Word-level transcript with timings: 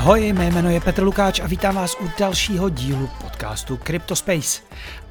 ahoj, 0.00 0.32
mé 0.32 0.48
jméno 0.50 0.70
je 0.70 0.80
Petr 0.80 1.02
Lukáč 1.02 1.40
a 1.40 1.46
vítám 1.46 1.74
vás 1.74 1.96
u 2.00 2.08
dalšího 2.18 2.68
dílu 2.68 3.08
podcastu 3.40 3.76
CryptoSpace. 3.86 4.62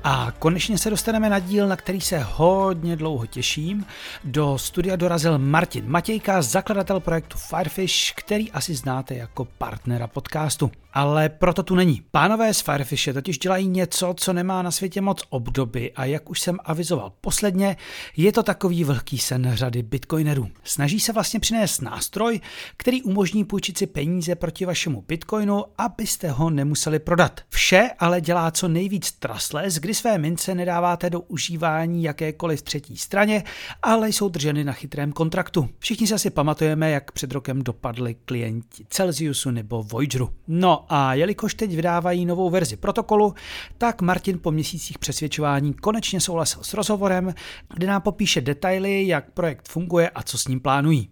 A 0.04 0.34
konečně 0.39 0.78
se 0.78 0.89
dostaneme 0.89 1.29
na 1.29 1.39
díl, 1.39 1.68
na 1.68 1.75
který 1.75 2.02
se 2.02 2.20
hodně 2.20 2.96
dlouho 2.96 3.25
těším. 3.25 3.86
Do 4.23 4.57
studia 4.57 4.96
dorazil 4.96 5.38
Martin 5.38 5.88
Matějka, 5.88 6.42
zakladatel 6.42 7.00
projektu 7.00 7.38
Firefish, 7.38 8.14
který 8.15 8.52
asi 8.52 8.75
znáte 8.75 9.15
jako 9.15 9.46
partnera 9.46 10.07
podcastu. 10.07 10.71
Ale 10.93 11.29
proto 11.29 11.64
tu 11.64 11.75
není. 11.75 12.02
Pánové 12.11 12.54
z 12.54 12.61
Firefishe 12.61 13.14
totiž 13.14 13.39
dělají 13.39 13.68
něco, 13.68 14.14
co 14.18 14.34
nemá 14.34 14.61
na 14.61 14.71
světě 14.71 15.02
moc 15.02 15.24
obdoby 15.30 15.91
a 15.91 16.05
jak 16.05 16.30
už 16.30 16.39
jsem 16.39 16.57
avizoval 16.66 17.14
posledně, 17.21 17.77
je 18.18 18.32
to 18.32 18.43
takový 18.43 18.83
vlhký 18.83 19.18
sen 19.18 19.52
řady 19.54 19.83
bitcoinerů. 19.83 20.47
Snaží 20.64 21.00
se 21.00 21.14
vlastně 21.14 21.39
přinést 21.39 21.82
nástroj, 21.82 22.39
který 22.77 23.04
umožní 23.04 23.46
půjčit 23.46 23.77
si 23.77 23.88
peníze 23.88 24.36
proti 24.36 24.66
vašemu 24.66 25.04
bitcoinu, 25.07 25.66
abyste 25.77 26.32
ho 26.32 26.50
nemuseli 26.50 27.00
prodat. 27.00 27.41
Vše 27.50 27.89
ale 28.00 28.18
dělá 28.21 28.51
co 28.51 28.68
nejvíc 28.68 29.11
trustless, 29.11 29.75
kdy 29.75 29.93
své 29.93 30.18
mince 30.18 30.55
nedáváte 30.55 31.10
do 31.10 31.19
užívání 31.19 32.03
jakékoliv 32.03 32.61
třetí 32.61 32.97
straně, 32.97 33.44
ale 33.81 34.09
jsou 34.09 34.30
drženy 34.30 34.64
na 34.64 34.73
chytrém 34.73 35.11
kontraktu. 35.11 35.69
Všichni 35.80 36.08
se 36.08 36.16
asi 36.16 36.30
pamatujeme, 36.30 36.91
jak 36.91 37.11
před 37.11 37.31
rokem 37.31 37.63
dopadli 37.63 38.16
klienti 38.25 38.86
Celsiusu 38.89 39.52
nebo 39.52 39.83
Voyageru. 39.83 40.30
No 40.47 40.86
a 40.89 41.13
jelikož 41.13 41.53
teď 41.53 41.75
vydávají 41.75 42.25
novou 42.25 42.50
verzi 42.50 42.77
protokolu, 42.77 43.33
tak 43.77 44.02
Martin 44.02 44.39
po 44.39 44.52
měsících 44.52 44.99
přesvědčování 44.99 45.73
konečně 45.73 46.22
souhlasil 46.22 46.63
s 46.63 46.73
rozhovorem, 46.73 47.33
kde 47.73 47.88
nám 47.88 48.01
popíše 48.01 48.41
detaily, 48.41 49.07
jak 49.07 49.31
projekt 49.31 49.69
funguje 49.69 50.09
a 50.09 50.23
co 50.23 50.38
s 50.38 50.47
ním 50.47 50.59
plánují. 50.59 51.09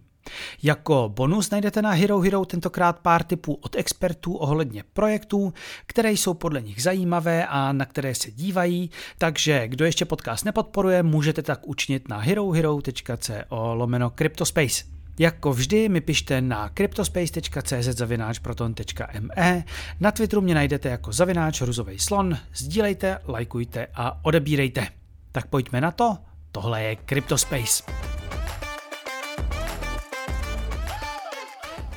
Jako 0.62 1.12
bonus 1.14 1.50
najdete 1.50 1.82
na 1.82 1.90
Hero 1.90 2.20
Hero 2.20 2.44
tentokrát 2.44 2.98
pár 2.98 3.22
tipů 3.22 3.54
od 3.54 3.76
expertů 3.76 4.34
ohledně 4.34 4.84
projektů, 4.92 5.52
které 5.86 6.12
jsou 6.12 6.34
podle 6.34 6.62
nich 6.62 6.82
zajímavé 6.82 7.46
a 7.46 7.72
na 7.72 7.84
které 7.84 8.14
se 8.14 8.30
dívají, 8.30 8.90
takže 9.18 9.68
kdo 9.68 9.84
ještě 9.84 10.04
podcast 10.04 10.44
nepodporuje, 10.44 11.02
můžete 11.02 11.42
tak 11.42 11.68
učinit 11.68 12.08
na 12.08 12.18
herohero.co 12.18 13.74
lomeno 13.74 14.10
Cryptospace. 14.10 14.98
Jako 15.18 15.52
vždy 15.52 15.88
mi 15.88 16.00
pište 16.00 16.40
na 16.40 16.68
cryptospace.cz 16.68 17.86
zavináč 17.86 18.38
proton.me, 18.38 19.64
na 20.00 20.10
Twitteru 20.12 20.42
mě 20.42 20.54
najdete 20.54 20.88
jako 20.88 21.12
zavináč 21.12 21.60
ruzovej 21.60 21.98
slon, 21.98 22.38
sdílejte, 22.54 23.18
lajkujte 23.26 23.86
a 23.94 24.24
odebírejte. 24.24 24.88
Tak 25.32 25.46
pojďme 25.46 25.80
na 25.80 25.90
to, 25.90 26.16
tohle 26.52 26.82
je 26.82 26.96
Cryptospace. 27.06 27.82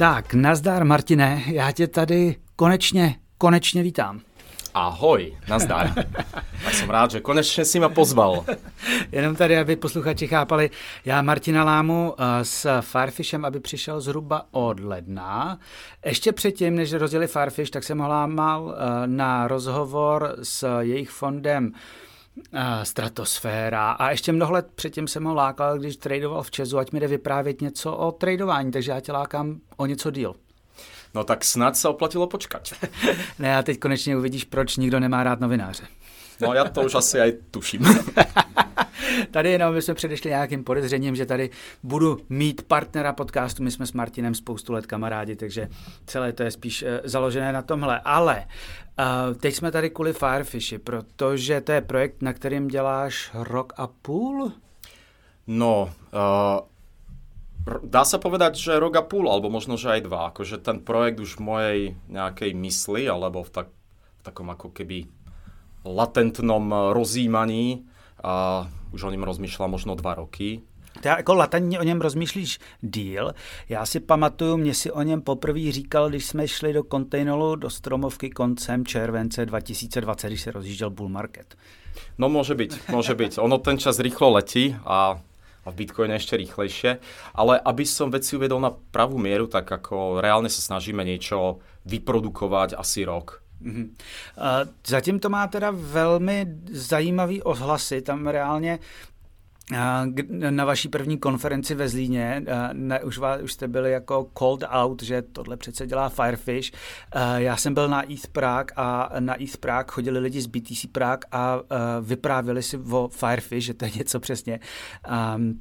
Tak, 0.01 0.33
nazdar 0.33 0.85
Martine, 0.85 1.43
já 1.45 1.71
tě 1.71 1.87
tady 1.87 2.35
konečně, 2.55 3.15
konečně 3.37 3.83
vítám. 3.83 4.21
Ahoj, 4.73 5.37
nazdar. 5.49 5.93
tak 6.63 6.73
jsem 6.73 6.89
rád, 6.89 7.11
že 7.11 7.19
konečně 7.19 7.65
si 7.65 7.79
mě 7.79 7.89
pozval. 7.89 8.45
Jenom 9.11 9.35
tady, 9.35 9.57
aby 9.57 9.75
posluchači 9.75 10.27
chápali, 10.27 10.69
já 11.05 11.21
Martina 11.21 11.63
Lámu 11.63 12.15
eh, 12.17 12.45
s 12.45 12.81
Firefishem, 12.81 13.45
aby 13.45 13.59
přišel 13.59 14.01
zhruba 14.01 14.45
od 14.51 14.79
ledna. 14.79 15.59
Ještě 16.05 16.31
předtím, 16.31 16.75
než 16.75 16.93
rozjeli 16.93 17.27
Firefish, 17.27 17.71
tak 17.71 17.83
jsem 17.83 17.99
ho 17.99 18.07
lámal 18.07 18.75
eh, 18.75 19.07
na 19.07 19.47
rozhovor 19.47 20.35
s 20.43 20.79
jejich 20.79 21.09
fondem 21.09 21.71
Stratosféra 22.83 23.91
a 23.91 24.11
ještě 24.11 24.31
mnoho 24.31 24.53
let 24.53 24.67
předtím 24.75 25.07
jsem 25.07 25.23
ho 25.23 25.33
lákal, 25.33 25.79
když 25.79 25.97
tradoval 25.97 26.43
v 26.43 26.51
Česu, 26.51 26.77
ať 26.77 26.91
mi 26.91 26.99
jde 26.99 27.07
vyprávět 27.07 27.61
něco 27.61 27.95
o 27.95 28.11
tradování, 28.11 28.71
takže 28.71 28.91
já 28.91 28.99
tě 28.99 29.11
lákám 29.11 29.59
o 29.77 29.85
něco 29.85 30.11
díl. 30.11 30.35
No 31.13 31.23
tak 31.23 31.45
snad 31.45 31.77
se 31.77 31.87
oplatilo 31.87 32.27
počkat. 32.27 32.69
ne, 33.39 33.57
a 33.57 33.63
teď 33.63 33.79
konečně 33.79 34.17
uvidíš, 34.17 34.43
proč 34.43 34.77
nikdo 34.77 34.99
nemá 34.99 35.23
rád 35.23 35.39
novináře. 35.39 35.83
No 36.41 36.53
já 36.53 36.63
to 36.65 36.81
už 36.81 36.95
asi 36.95 37.21
aj 37.21 37.31
tuším. 37.51 37.81
tady 39.31 39.51
jenom 39.51 39.73
my 39.73 39.81
jsme 39.81 39.93
předešli 39.93 40.29
nějakým 40.29 40.63
podezřením, 40.63 41.15
že 41.15 41.25
tady 41.25 41.49
budu 41.83 42.19
mít 42.29 42.61
partnera 42.61 43.13
podcastu. 43.13 43.63
My 43.63 43.71
jsme 43.71 43.85
s 43.85 43.93
Martinem 43.93 44.35
spoustu 44.35 44.73
let 44.73 44.85
kamarádi, 44.85 45.35
takže 45.35 45.69
celé 46.05 46.33
to 46.33 46.43
je 46.43 46.51
spíš 46.51 46.83
uh, 46.83 46.89
založené 47.03 47.53
na 47.53 47.61
tomhle. 47.61 48.01
Ale 48.05 48.45
uh, 48.45 49.35
teď 49.35 49.55
jsme 49.55 49.71
tady 49.71 49.89
kvůli 49.89 50.13
Firefishi, 50.13 50.77
protože 50.77 51.61
to 51.61 51.71
je 51.71 51.81
projekt, 51.81 52.21
na 52.21 52.33
kterým 52.33 52.67
děláš 52.67 53.31
rok 53.33 53.73
a 53.77 53.87
půl? 53.87 54.51
No, 55.47 55.89
uh, 56.13 56.59
dá 57.83 58.03
sa 58.05 58.17
povedať, 58.17 58.57
že 58.57 58.79
rok 58.79 58.95
a 58.95 59.01
půl, 59.01 59.29
alebo 59.29 59.49
možno, 59.49 59.77
že 59.77 59.89
aj 59.89 60.01
dva. 60.05 60.29
Akože 60.29 60.57
ten 60.61 60.81
projekt 60.81 61.19
už 61.19 61.37
v 61.37 61.45
mojej 61.45 61.79
nejakej 62.09 62.53
mysli, 62.57 63.09
alebo 63.09 63.43
v, 63.43 63.49
tak, 63.49 63.67
v 64.17 64.21
takom 64.21 64.49
ako 64.49 64.69
keby 64.73 65.09
latentnom 65.85 66.75
rozjímaní 66.91 67.85
a 68.23 68.67
už 68.91 69.03
o 69.03 69.11
něm 69.11 69.23
rozmýšlám 69.23 69.71
možno 69.71 69.95
dva 69.95 70.15
roky. 70.15 70.61
Já 71.05 71.17
jako 71.17 71.33
latentně 71.33 71.79
o 71.79 71.83
něm 71.83 72.01
rozmýšlíš 72.01 72.59
díl. 72.81 73.33
Já 73.69 73.85
si 73.85 73.99
pamatuju, 73.99 74.57
mě 74.57 74.73
si 74.73 74.91
o 74.91 75.01
něm 75.01 75.21
poprvé 75.21 75.71
říkal, 75.71 76.09
když 76.09 76.25
jsme 76.25 76.47
šli 76.47 76.73
do 76.73 76.83
kontejneru 76.83 77.55
do 77.55 77.69
Stromovky 77.69 78.29
koncem 78.29 78.85
července 78.85 79.45
2020, 79.45 80.27
když 80.27 80.41
se 80.41 80.51
rozjížděl 80.51 80.89
bull 80.89 81.09
market. 81.09 81.55
No 82.17 82.29
může 82.29 82.55
být, 82.55 82.79
může 82.89 83.15
být. 83.15 83.37
Ono 83.37 83.57
ten 83.57 83.77
čas 83.77 83.99
rýchlo 83.99 84.29
letí 84.29 84.75
a 84.85 85.21
a 85.61 85.69
v 85.69 85.85
Bitcoine 85.85 86.17
ešte 86.17 86.37
rýchlejšie. 86.41 86.97
Ale 87.37 87.61
aby 87.61 87.85
som 87.85 88.09
veci 88.09 88.33
uvedol 88.33 88.57
na 88.57 88.73
pravú 88.73 89.21
mieru, 89.21 89.45
tak 89.45 89.69
ako 89.69 90.17
reálne 90.17 90.49
sa 90.49 90.61
snažíme 90.61 91.05
niečo 91.05 91.61
vyprodukovať 91.85 92.73
asi 92.73 93.05
rok. 93.05 93.45
Mm-hmm. 93.63 93.89
Zatím 94.87 95.19
to 95.19 95.29
má 95.29 95.47
teda 95.47 95.71
velmi 95.71 96.47
zajímavý 96.71 97.41
ohlasy, 97.41 98.01
tam 98.01 98.27
reálně 98.27 98.79
na 100.49 100.65
vaší 100.65 100.89
první 100.89 101.17
konferenci 101.17 101.75
ve 101.75 101.89
Zlíně, 101.89 102.43
ne, 102.73 102.99
už, 103.03 103.17
vás, 103.17 103.41
už 103.41 103.53
jste 103.53 103.67
byli 103.67 103.91
jako 103.91 104.29
called 104.37 104.63
out, 104.69 105.03
že 105.03 105.21
tohle 105.21 105.57
přece 105.57 105.87
dělá 105.87 106.09
Firefish. 106.09 106.71
Já 107.35 107.57
jsem 107.57 107.73
byl 107.73 107.87
na 107.87 108.11
ETH 108.11 108.27
Prague 108.27 108.73
a 108.75 109.09
na 109.19 109.41
ETH 109.41 109.57
Prague 109.57 109.91
chodili 109.91 110.19
lidi 110.19 110.41
z 110.41 110.47
BTC 110.47 110.85
Prague 110.91 111.27
a 111.31 111.59
vyprávěli 112.01 112.63
si 112.63 112.77
o 112.77 113.07
Firefish, 113.07 113.65
že 113.65 113.73
to 113.73 113.85
je 113.85 113.91
něco 113.95 114.19
přesně, 114.19 114.59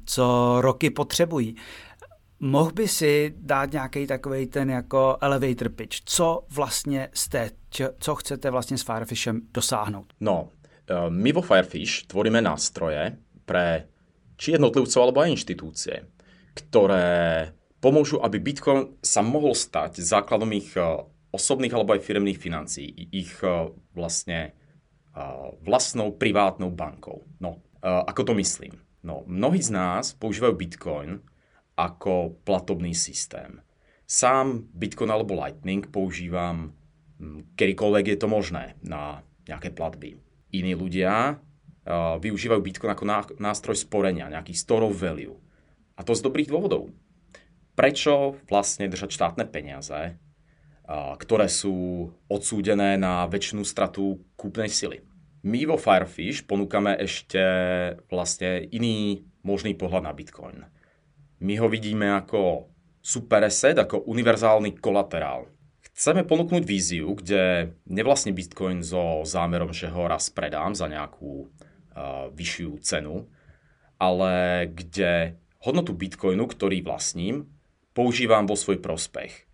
co 0.05 0.57
roky 0.61 0.89
potřebují. 0.89 1.55
Mohl 2.43 2.71
by 2.71 2.87
si 2.87 3.33
dát 3.37 3.71
nějaký 3.71 4.07
takový 4.07 4.47
ten 4.47 4.69
jako 4.69 5.17
elevator 5.21 5.69
pitch? 5.69 5.97
Co 6.05 6.43
vlastně 6.49 7.09
jste, 7.13 7.49
co 7.99 8.15
chcete 8.15 8.49
vlastně 8.49 8.77
s 8.77 8.83
Firefishem 8.83 9.41
dosáhnout? 9.53 10.13
No, 10.19 10.49
e, 10.89 11.09
my 11.09 11.31
vo 11.31 11.41
Firefish 11.41 12.03
tvoríme 12.07 12.41
nástroje 12.41 13.17
pre 13.45 13.85
či 14.41 14.57
jednotlivcov 14.57 15.03
alebo 15.03 15.21
aj 15.21 15.37
inštitúcie, 15.37 16.01
ktoré 16.57 17.53
pomôžu, 17.77 18.17
aby 18.25 18.41
Bitcoin 18.41 18.97
sa 19.05 19.21
mohol 19.21 19.53
stať 19.53 20.01
základom 20.01 20.49
ich 20.57 20.73
e, 20.73 20.81
osobných 21.29 21.77
alebo 21.77 21.93
aj 21.93 22.01
firmných 22.01 22.41
financií, 22.41 22.89
ich 23.13 23.37
e, 23.45 23.69
vlastne 23.93 24.57
vlastnou 25.67 26.15
privátnou 26.15 26.71
bankou. 26.71 27.27
No, 27.43 27.59
ako 27.83 28.31
to 28.31 28.33
myslím? 28.33 28.79
No, 29.03 29.27
mnohí 29.27 29.59
z 29.59 29.75
nás 29.75 30.15
používajú 30.15 30.55
Bitcoin 30.55 31.19
ako 31.81 32.37
platobný 32.45 32.93
systém. 32.93 33.57
Sám 34.05 34.69
Bitcoin 34.75 35.09
alebo 35.09 35.33
Lightning 35.33 35.87
používam 35.89 36.75
hm, 37.17 37.55
kedykoľvek 37.57 38.05
je 38.13 38.17
to 38.19 38.27
možné 38.29 38.75
na 38.85 39.25
nejaké 39.49 39.73
platby. 39.73 40.21
Iní 40.51 40.77
ľudia 40.77 41.35
uh, 41.35 42.19
využívajú 42.21 42.61
Bitcoin 42.61 42.91
ako 42.93 43.07
nástroj 43.39 43.79
sporenia, 43.79 44.29
nejaký 44.29 44.53
store 44.53 44.85
of 44.85 44.99
value. 44.99 45.39
A 45.97 46.03
to 46.03 46.11
z 46.13 46.21
dobrých 46.21 46.51
dôvodov. 46.51 46.91
Prečo 47.73 48.35
vlastne 48.51 48.91
držať 48.91 49.15
štátne 49.15 49.47
peniaze, 49.47 49.95
uh, 49.95 51.15
ktoré 51.15 51.47
sú 51.47 52.11
odsúdené 52.27 52.99
na 52.99 53.25
väčšinu 53.25 53.63
stratu 53.63 54.19
kúpnej 54.35 54.67
sily? 54.67 55.01
My 55.41 55.65
vo 55.65 55.79
Firefish 55.79 56.45
ponúkame 56.45 56.99
ešte 57.01 57.41
vlastne 58.11 58.67
iný 58.69 59.25
možný 59.41 59.73
pohľad 59.73 60.05
na 60.05 60.13
Bitcoin 60.13 60.67
my 61.41 61.57
ho 61.57 61.67
vidíme 61.67 62.05
ako 62.13 62.69
super 63.01 63.41
asset, 63.41 63.81
ako 63.81 64.05
univerzálny 64.05 64.77
kolaterál. 64.77 65.49
Chceme 65.81 66.21
ponúknuť 66.23 66.63
víziu, 66.63 67.09
kde 67.17 67.73
nevlastní 67.89 68.31
Bitcoin 68.31 68.85
so 68.85 69.25
zámerom, 69.25 69.73
že 69.73 69.89
ho 69.89 70.05
raz 70.05 70.29
predám 70.29 70.77
za 70.77 70.85
nejakú 70.85 71.49
uh, 71.49 72.29
vyššiu 72.31 72.77
cenu, 72.85 73.25
ale 73.97 74.65
kde 74.69 75.35
hodnotu 75.65 75.97
Bitcoinu, 75.97 76.45
ktorý 76.45 76.85
vlastním, 76.85 77.49
používam 77.97 78.45
vo 78.45 78.55
svoj 78.55 78.79
prospech. 78.79 79.49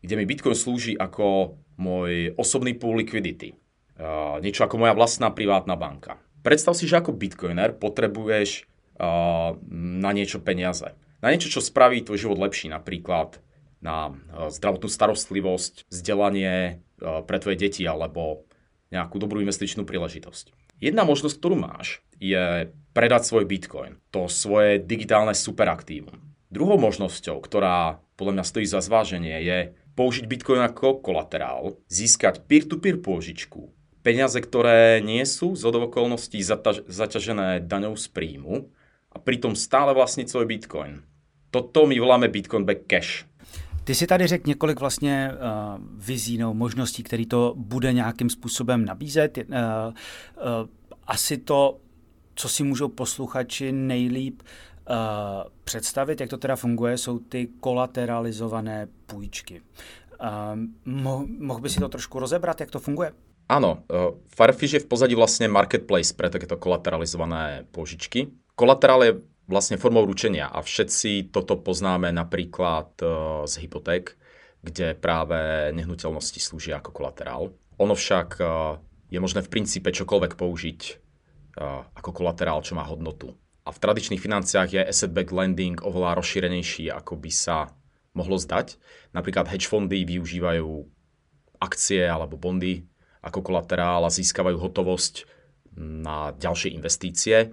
Kde 0.00 0.14
mi 0.16 0.28
Bitcoin 0.28 0.56
slúži 0.56 0.96
ako 0.96 1.56
môj 1.80 2.36
osobný 2.36 2.76
pool 2.76 3.00
liquidity. 3.00 3.56
Uh, 3.96 4.40
niečo 4.44 4.64
ako 4.64 4.80
moja 4.80 4.92
vlastná 4.96 5.32
privátna 5.32 5.76
banka. 5.76 6.20
Predstav 6.40 6.72
si, 6.72 6.88
že 6.88 7.00
ako 7.00 7.12
bitcoiner 7.12 7.76
potrebuješ 7.76 8.64
uh, 8.96 9.56
na 10.00 10.10
niečo 10.16 10.40
peniaze 10.40 10.96
na 11.20 11.28
niečo, 11.32 11.52
čo 11.52 11.60
spraví 11.64 12.00
tvoj 12.04 12.28
život 12.28 12.38
lepší, 12.40 12.72
napríklad 12.72 13.40
na 13.80 14.12
zdravotnú 14.52 14.92
starostlivosť, 14.92 15.88
vzdelanie 15.88 16.84
pre 17.00 17.36
tvoje 17.40 17.56
deti 17.56 17.88
alebo 17.88 18.44
nejakú 18.92 19.16
dobrú 19.16 19.40
investičnú 19.40 19.88
príležitosť. 19.88 20.52
Jedna 20.80 21.04
možnosť, 21.04 21.36
ktorú 21.36 21.56
máš, 21.60 22.00
je 22.20 22.72
predať 22.96 23.22
svoj 23.28 23.44
bitcoin, 23.44 24.00
to 24.12 24.28
svoje 24.28 24.80
digitálne 24.80 25.32
superaktívum. 25.36 26.20
Druhou 26.50 26.76
možnosťou, 26.80 27.38
ktorá 27.40 28.02
podľa 28.16 28.40
mňa 28.40 28.44
stojí 28.44 28.66
za 28.68 28.80
zváženie, 28.84 29.36
je 29.40 29.58
použiť 29.96 30.24
bitcoin 30.28 30.60
ako 30.64 31.00
kolaterál, 31.00 31.78
získať 31.88 32.44
peer-to-peer 32.44 33.00
pôžičku, 33.00 33.72
peniaze, 34.00 34.40
ktoré 34.40 35.04
nie 35.04 35.24
sú 35.28 35.52
z 35.56 35.68
okolností 35.68 36.40
zataž- 36.40 36.84
zaťažené 36.88 37.64
daňou 37.64 37.96
z 37.96 38.08
príjmu 38.08 38.72
a 39.12 39.18
pritom 39.18 39.58
stále 39.58 39.94
vlastniť 39.94 40.30
svoj 40.30 40.46
bitcoin. 40.46 41.02
Toto 41.50 41.86
my 41.86 41.98
voláme 41.98 42.30
Bitcoin 42.30 42.64
Back 42.64 42.86
Cash. 42.86 43.26
Ty 43.84 43.94
si 43.94 44.06
tady 44.06 44.26
řekl 44.26 44.48
několik 44.48 44.80
vlastně 44.80 45.32
uh, 45.32 45.82
vizí 45.98 46.38
nebo 46.38 46.54
možností, 46.54 47.02
který 47.02 47.26
to 47.26 47.54
bude 47.56 47.92
nějakým 47.92 48.30
způsobem 48.30 48.84
nabízet. 48.84 49.38
Uh, 49.38 49.44
uh, 49.46 50.68
asi 51.06 51.38
to, 51.38 51.78
co 52.34 52.48
si 52.48 52.62
můžou 52.64 52.88
posluchači 52.88 53.72
nejlíp 53.72 54.42
uh, 54.42 54.94
představit, 55.64 56.20
jak 56.20 56.30
to 56.30 56.38
teda 56.38 56.56
funguje, 56.56 56.98
jsou 56.98 57.18
ty 57.18 57.48
kolateralizované 57.60 58.88
půjčky. 59.06 59.62
Uh, 60.20 60.58
mo- 60.86 61.26
mohl 61.38 61.60
by 61.60 61.68
si 61.68 61.80
to 61.80 61.88
trošku 61.88 62.18
rozebrat, 62.18 62.60
jak 62.60 62.70
to 62.70 62.80
funguje? 62.80 63.12
Áno, 63.50 63.82
uh, 63.90 64.14
Firefish 64.30 64.78
je 64.78 64.84
v 64.86 64.86
pozadí 64.86 65.18
vlastne 65.18 65.50
marketplace 65.50 66.14
pre 66.14 66.30
takéto 66.30 66.54
kolateralizované 66.54 67.66
požičky. 67.74 68.30
Kolaterál 68.54 69.00
je 69.06 69.12
vlastne 69.50 69.82
formou 69.82 70.06
ručenia 70.06 70.46
a 70.46 70.62
všetci 70.62 71.34
toto 71.34 71.58
poznáme 71.58 72.14
napríklad 72.14 72.94
e, 73.02 73.06
z 73.50 73.54
hypoték, 73.66 74.14
kde 74.62 74.94
práve 74.94 75.74
nehnuteľnosti 75.74 76.38
slúžia 76.38 76.78
ako 76.78 76.94
kolaterál. 76.94 77.50
Ono 77.82 77.94
však 77.98 78.38
e, 78.38 78.42
je 79.10 79.18
možné 79.18 79.42
v 79.42 79.50
princípe 79.50 79.90
čokoľvek 79.90 80.38
použiť 80.38 80.80
e, 80.86 80.92
ako 81.98 82.10
kolaterál, 82.14 82.62
čo 82.62 82.78
má 82.78 82.86
hodnotu. 82.86 83.34
A 83.66 83.74
v 83.74 83.82
tradičných 83.82 84.22
financiách 84.22 84.70
je 84.70 84.86
asset-backed 84.86 85.34
lending 85.34 85.82
oveľa 85.82 86.22
rozšírenejší, 86.22 86.88
ako 86.94 87.18
by 87.18 87.30
sa 87.34 87.74
mohlo 88.14 88.38
zdať. 88.38 88.78
Napríklad 89.10 89.50
hedge 89.50 89.66
fondy 89.66 90.06
využívajú 90.06 90.86
akcie 91.60 92.06
alebo 92.06 92.40
bondy 92.40 92.86
ako 93.20 93.44
kolaterál 93.44 94.06
a 94.06 94.14
získavajú 94.14 94.56
hotovosť 94.56 95.28
na 95.76 96.32
ďalšie 96.34 96.72
investície 96.72 97.52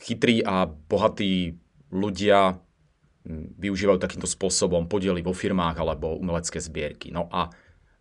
chytrí 0.00 0.44
a 0.44 0.64
bohatí 0.66 1.56
ľudia 1.92 2.56
hm, 2.56 3.60
využívajú 3.60 3.98
takýmto 4.00 4.28
spôsobom 4.28 4.88
podiely 4.88 5.20
vo 5.20 5.36
firmách 5.36 5.76
alebo 5.76 6.16
umelecké 6.16 6.60
zbierky. 6.60 7.12
No 7.12 7.28
a 7.28 7.52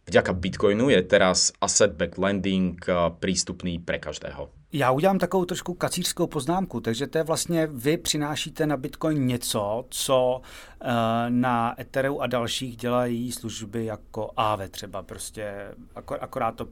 vďaka 0.07 0.33
Bitcoinu 0.33 0.89
je 0.89 1.01
teraz 1.05 1.51
asset-backed 1.61 2.17
lending 2.17 2.79
eh, 2.87 2.93
prístupný 3.19 3.79
pre 3.79 3.99
každého. 3.99 4.49
Já 4.73 4.91
udělám 4.91 5.19
takovou 5.19 5.45
trošku 5.45 5.73
kacířskou 5.73 6.27
poznámku, 6.27 6.79
takže 6.79 7.07
to 7.07 7.17
je 7.17 7.23
vlastně, 7.23 7.67
vy 7.67 7.97
přinášíte 7.97 8.67
na 8.67 8.77
Bitcoin 8.77 9.25
něco, 9.25 9.85
co 9.89 10.41
uh, 10.81 10.87
na 11.29 11.81
Ethereum 11.81 12.21
a 12.21 12.27
dalších 12.27 12.77
dělají 12.77 13.31
služby 13.31 13.85
jako 13.85 14.31
AV 14.37 14.69
třeba 14.69 15.03
prostě, 15.03 15.53
akor, 15.95 16.17
akorát, 16.21 16.55
to, 16.55 16.67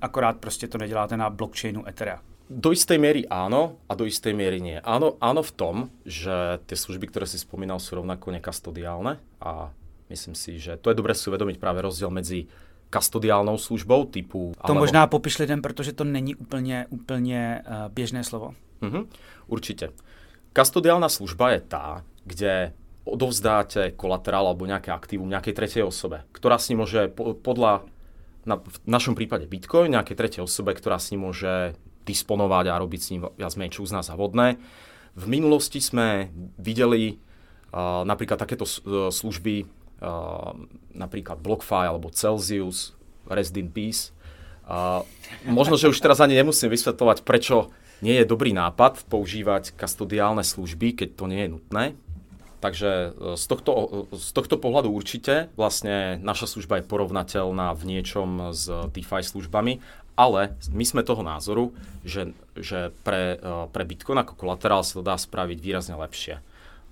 akorát 0.00 0.36
prostě 0.36 0.68
to 0.68 0.78
neděláte 0.78 1.16
na 1.16 1.30
blockchainu 1.30 1.88
Ethereum. 1.88 2.20
Do 2.48 2.72
istej 2.72 2.96
miery 2.96 3.28
áno 3.28 3.76
a 3.84 3.92
do 3.92 4.08
istej 4.08 4.32
miery 4.32 4.64
nie. 4.64 4.80
Áno, 4.80 5.20
áno 5.20 5.44
v 5.44 5.52
tom, 5.52 5.76
že 6.08 6.64
tie 6.64 6.76
služby, 6.80 7.12
ktoré 7.12 7.28
si 7.28 7.36
spomínal, 7.36 7.76
sú 7.76 8.00
rovnako 8.00 8.32
nekastodiálne 8.32 9.20
a 9.36 9.68
myslím 10.08 10.32
si, 10.32 10.56
že 10.56 10.80
to 10.80 10.88
je 10.88 10.96
dobré 10.96 11.12
si 11.12 11.28
uvedomiť 11.28 11.60
práve 11.60 11.84
rozdiel 11.84 12.08
medzi 12.08 12.48
kastodiálnou 12.88 13.60
službou 13.60 14.08
typu... 14.08 14.56
To 14.64 14.72
alebo... 14.72 14.80
možná 14.80 15.04
popiš 15.06 15.38
lidem, 15.44 15.62
protože 15.62 15.92
to 15.92 16.04
není 16.04 16.34
úplně, 16.34 16.86
úplně 16.88 17.60
uh, 17.60 17.92
běžné 17.92 18.24
slovo. 18.24 18.56
Uh-huh, 18.80 19.04
určite. 19.46 19.92
Kastodiálna 20.52 21.08
služba 21.08 21.50
je 21.50 21.60
tá, 21.60 22.00
kde 22.24 22.72
odovzdáte 23.04 23.92
kolaterál 23.96 24.48
alebo 24.48 24.68
nejaké 24.68 24.92
aktívum 24.92 25.28
nejakej 25.28 25.54
tretej 25.56 25.82
osobe, 25.84 26.24
ktorá 26.32 26.60
s 26.60 26.68
ním 26.68 26.84
môže 26.84 27.08
podľa 27.44 27.88
na, 28.44 28.60
v 28.60 28.78
našom 28.88 29.16
prípade 29.16 29.48
Bitcoin, 29.48 29.92
nejakej 29.92 30.16
tretej 30.16 30.42
osobe, 30.44 30.72
ktorá 30.72 31.00
s 31.00 31.12
ním 31.12 31.28
môže 31.28 31.76
disponovať 32.08 32.72
a 32.72 32.80
robiť 32.80 33.00
s 33.00 33.10
ním 33.12 33.28
viac 33.36 33.52
menej 33.60 33.76
čo 33.76 33.84
uzná 33.84 34.00
za. 34.00 34.16
V 34.16 35.24
minulosti 35.26 35.82
sme 35.82 36.32
videli 36.56 37.18
uh, 37.18 38.06
napríklad 38.08 38.40
takéto 38.40 38.64
uh, 38.64 39.12
služby, 39.12 39.66
uh, 40.00 40.56
napríklad 40.96 41.42
BlockFi 41.44 41.84
alebo 41.92 42.08
Celsius, 42.08 42.96
Rest 43.28 43.52
in 43.60 43.68
Peace. 43.68 44.14
Uh, 44.64 45.02
možno, 45.44 45.76
že 45.76 45.90
už 45.90 46.00
teraz 46.00 46.22
ani 46.22 46.38
nemusím 46.38 46.72
vysvetľovať, 46.72 47.26
prečo 47.26 47.74
nie 47.98 48.14
je 48.14 48.30
dobrý 48.30 48.54
nápad 48.54 49.10
používať 49.10 49.74
kastodiálne 49.74 50.46
služby, 50.46 51.02
keď 51.02 51.08
to 51.18 51.24
nie 51.26 51.44
je 51.44 51.52
nutné. 51.52 51.84
Takže 52.58 53.14
z 53.38 53.44
tohto, 53.46 53.70
z 54.10 54.30
tohto 54.34 54.58
pohľadu 54.58 54.90
určite 54.90 55.46
vlastne 55.54 56.18
naša 56.18 56.50
služba 56.50 56.82
je 56.82 56.90
porovnateľná 56.90 57.70
v 57.74 57.82
niečom 57.86 58.50
s 58.50 58.66
DeFi 58.90 59.22
službami, 59.22 59.78
ale 60.18 60.58
my 60.74 60.82
sme 60.82 61.06
toho 61.06 61.22
názoru, 61.22 61.70
že, 62.02 62.34
že 62.58 62.90
pre, 63.06 63.38
eh, 63.38 63.64
pre 63.70 63.84
Bitcoin 63.86 64.18
ako 64.18 64.34
kolaterál 64.34 64.82
sa 64.82 64.98
to 64.98 65.06
dá 65.06 65.14
spraviť 65.14 65.58
výrazne 65.62 65.94
lepšie. 65.94 66.42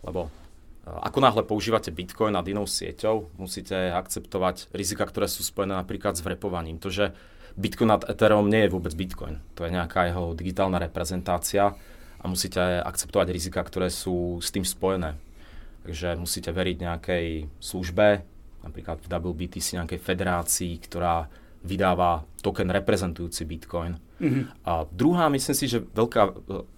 Lebo 0.07 0.31
eh, 0.31 0.95
ako 0.95 1.19
náhle 1.19 1.43
používate 1.43 1.91
Bitcoin 1.91 2.39
nad 2.39 2.47
inou 2.47 2.71
sieťou, 2.71 3.35
musíte 3.35 3.75
akceptovať 3.75 4.71
rizika, 4.71 5.03
ktoré 5.03 5.27
sú 5.27 5.43
spojené 5.43 5.75
napríklad 5.75 6.15
s 6.15 6.23
vrepovaním. 6.23 6.79
To, 6.79 6.87
že 6.87 7.11
Bitcoin 7.59 7.91
nad 7.91 8.07
Ethereum 8.07 8.47
nie 8.47 8.69
je 8.69 8.73
vôbec 8.73 8.95
Bitcoin. 8.95 9.43
To 9.59 9.67
je 9.67 9.75
nejaká 9.75 10.07
jeho 10.07 10.37
digitálna 10.39 10.79
reprezentácia 10.79 11.75
a 12.21 12.25
musíte 12.31 12.61
akceptovať 12.61 13.27
rizika, 13.35 13.59
ktoré 13.65 13.91
sú 13.91 14.39
s 14.39 14.55
tým 14.55 14.63
spojené. 14.63 15.19
Takže 15.83 16.15
musíte 16.21 16.51
veriť 16.53 16.77
nejakej 16.83 17.27
službe, 17.59 18.23
napríklad 18.61 18.99
v 19.03 19.07
WBTC 19.09 19.79
nejakej 19.83 20.01
federácii, 20.03 20.75
ktorá 20.85 21.31
vydáva 21.67 22.23
token 22.41 22.71
reprezentujúci 22.71 23.43
Bitcoin. 23.43 23.99
Mm-hmm. 24.23 24.65
A 24.65 24.87
druhá, 24.89 25.27
myslím 25.29 25.57
si, 25.59 25.67
že 25.67 25.83
veľká, 25.83 26.23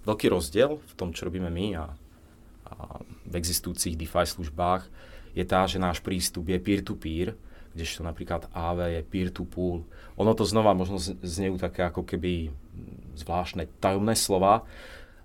veľký 0.03 0.27
rozdiel 0.33 0.81
v 0.81 0.93
tom, 0.97 1.13
čo 1.13 1.29
robíme 1.29 1.47
my 1.47 1.65
a, 1.77 1.85
a 2.67 2.73
v 3.05 3.33
existujúcich 3.37 3.95
DeFi 3.95 4.25
službách 4.25 4.89
je 5.37 5.45
tá, 5.45 5.69
že 5.69 5.77
náš 5.77 6.01
prístup 6.01 6.49
je 6.49 6.57
peer-to-peer, 6.57 7.37
kdežto 7.77 8.01
napríklad 8.01 8.49
AV 8.49 8.99
je 8.99 9.01
peer-to-pool. 9.05 9.85
Ono 10.17 10.31
to 10.33 10.43
znova 10.43 10.73
možno 10.73 10.97
znejú 10.99 11.61
také 11.61 11.85
ako 11.85 12.01
keby 12.01 12.49
zvláštne 13.13 13.69
tajomné 13.77 14.17
slova. 14.17 14.65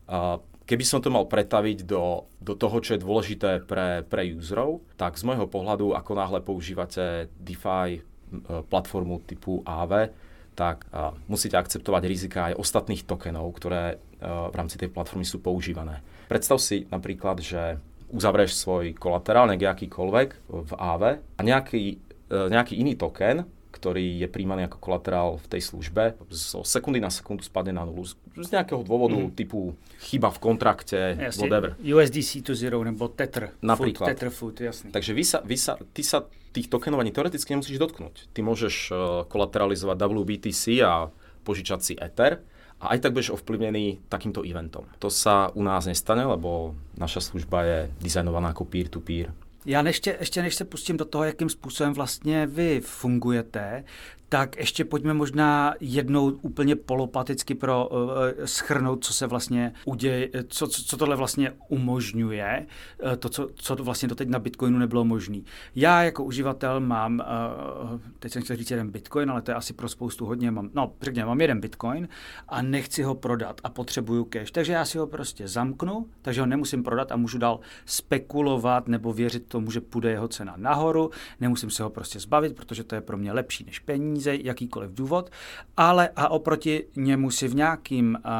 A 0.04 0.38
keby 0.68 0.84
som 0.84 1.00
to 1.00 1.08
mal 1.08 1.24
pretaviť 1.24 1.88
do, 1.88 2.28
do 2.36 2.52
toho, 2.52 2.76
čo 2.84 2.94
je 2.94 3.04
dôležité 3.04 3.64
pre, 3.64 4.04
pre 4.04 4.28
userov, 4.28 4.84
tak 5.00 5.16
z 5.16 5.24
môjho 5.24 5.48
pohľadu, 5.48 5.96
ako 5.96 6.12
náhle 6.12 6.40
používate 6.44 7.32
DeFi 7.40 8.04
platformu 8.42 9.22
typu 9.28 9.62
AV, 9.62 10.10
tak 10.54 10.86
musíte 11.26 11.58
akceptovať 11.58 12.02
rizika 12.06 12.38
aj 12.50 12.58
ostatných 12.58 13.02
tokenov, 13.02 13.58
ktoré 13.58 13.82
e, 13.90 13.96
v 14.22 14.54
rámci 14.54 14.78
tej 14.78 14.86
platformy 14.86 15.26
sú 15.26 15.42
používané. 15.42 15.98
Predstav 16.30 16.62
si 16.62 16.86
napríklad, 16.94 17.42
že 17.42 17.82
uzavrieš 18.14 18.54
svoj 18.54 18.94
kolaterál, 18.94 19.50
nejakýkoľvek 19.50 20.28
v 20.46 20.72
AV 20.78 21.02
a 21.18 21.40
nejaký, 21.42 21.98
nejaký 22.30 22.78
iný 22.78 22.94
token 22.94 23.42
ktorý 23.84 24.24
je 24.24 24.28
príjmaný 24.32 24.72
ako 24.72 24.80
kolaterál 24.80 25.36
v 25.36 25.46
tej 25.52 25.60
službe, 25.68 26.16
zo 26.32 26.64
sekundy 26.64 27.04
na 27.04 27.12
sekundu 27.12 27.44
spadne 27.44 27.76
na 27.76 27.84
nulu. 27.84 28.08
Z 28.08 28.48
nejakého 28.48 28.80
dôvodu 28.80 29.20
mm. 29.20 29.36
typu 29.36 29.76
chyba 30.00 30.32
v 30.32 30.38
kontrakte, 30.40 31.20
jasne, 31.20 31.44
whatever. 31.44 31.76
USDC 31.84 32.40
to 32.40 32.56
zero 32.56 32.80
nebo 32.80 33.12
Tether. 33.12 33.52
Napríklad. 33.60 34.08
Food, 34.08 34.16
tether 34.16 34.30
food, 34.32 34.56
jasný. 34.56 34.88
Takže 34.88 35.12
vy 35.12 35.24
sa, 35.28 35.44
vy 35.44 35.56
sa, 35.60 35.76
ty 35.92 36.00
sa 36.00 36.24
tých 36.56 36.72
tokenovaní 36.72 37.12
teoreticky 37.12 37.52
nemusíš 37.52 37.76
dotknúť. 37.76 38.32
Ty 38.32 38.40
môžeš 38.40 38.74
uh, 38.88 38.96
kolateralizovať 39.28 39.96
WBTC 40.00 40.80
a 40.80 41.12
požičať 41.44 41.80
si 41.84 41.92
Ether 42.00 42.40
a 42.80 42.96
aj 42.96 43.04
tak 43.04 43.12
budeš 43.12 43.36
ovplyvnený 43.36 44.08
takýmto 44.08 44.40
eventom. 44.48 44.88
To 45.04 45.12
sa 45.12 45.52
u 45.52 45.60
nás 45.60 45.84
nestane, 45.84 46.24
lebo 46.24 46.72
naša 46.96 47.20
služba 47.20 47.68
je 47.68 47.78
dizajnovaná 48.00 48.56
ako 48.56 48.64
peer-to-peer. 48.64 49.28
Já 49.66 49.82
neště, 49.82 50.16
ještě 50.20 50.42
než 50.42 50.54
se 50.54 50.64
pustím 50.64 50.96
do 50.96 51.04
toho, 51.04 51.24
jakým 51.24 51.48
způsobem 51.48 51.92
vlastně 51.92 52.46
vy 52.46 52.80
fungujete, 52.80 53.84
tak 54.34 54.56
ještě 54.56 54.84
pojďme 54.84 55.14
možná 55.14 55.74
jednou 55.80 56.30
úplně 56.30 56.76
polopaticky 56.76 57.54
pro 57.54 57.88
uh, 57.88 57.98
schrnout, 58.44 59.04
co 59.04 59.12
se 59.12 59.26
vlastně 59.26 59.72
uděje, 59.84 60.30
co, 60.48 60.68
co, 60.68 60.84
co 60.84 60.96
tohle 60.96 61.16
vlastně 61.16 61.52
umožňuje, 61.68 62.66
uh, 63.04 63.12
to, 63.16 63.28
co, 63.28 63.48
co 63.54 63.76
vlastně 63.76 64.08
doteď 64.08 64.28
na 64.28 64.38
Bitcoinu 64.38 64.78
nebylo 64.78 65.04
možné. 65.04 65.38
Já 65.74 66.02
jako 66.02 66.24
uživatel 66.24 66.80
mám, 66.80 67.22
uh, 67.92 68.00
teď 68.18 68.32
jsem 68.32 68.42
chtěl 68.42 68.56
říct 68.56 68.70
jeden 68.70 68.90
Bitcoin, 68.90 69.30
ale 69.30 69.42
to 69.42 69.50
je 69.50 69.54
asi 69.54 69.72
pro 69.72 69.88
spoustu 69.88 70.26
hodně, 70.26 70.50
mám, 70.50 70.70
no 70.74 70.92
řekněme, 71.02 71.26
mám 71.26 71.40
jeden 71.40 71.60
Bitcoin 71.60 72.08
a 72.48 72.62
nechci 72.62 73.02
ho 73.02 73.14
prodat 73.14 73.60
a 73.64 73.70
potřebuju 73.70 74.24
cash, 74.24 74.50
takže 74.50 74.72
já 74.72 74.84
si 74.84 74.98
ho 74.98 75.06
prostě 75.06 75.48
zamknu, 75.48 76.06
takže 76.22 76.40
ho 76.40 76.46
nemusím 76.46 76.82
prodat 76.82 77.12
a 77.12 77.16
můžu 77.16 77.38
dál 77.38 77.60
spekulovat 77.86 78.88
nebo 78.88 79.12
věřit 79.12 79.46
tomu, 79.48 79.70
že 79.70 79.80
půjde 79.80 80.10
jeho 80.10 80.28
cena 80.28 80.54
nahoru, 80.56 81.10
nemusím 81.40 81.70
se 81.70 81.82
ho 81.82 81.90
prostě 81.90 82.20
zbavit, 82.20 82.56
protože 82.56 82.84
to 82.84 82.94
je 82.94 83.00
pro 83.00 83.16
mě 83.16 83.32
lepší 83.32 83.64
než 83.64 83.78
peníze, 83.78 84.23
jakýkoliv 84.32 84.90
důvod, 84.90 85.30
ale 85.76 86.08
a 86.16 86.28
oproti 86.28 86.86
němu 86.96 87.30
si 87.30 87.48
v 87.48 87.54
nějakým 87.54 88.18
uh, 88.24 88.30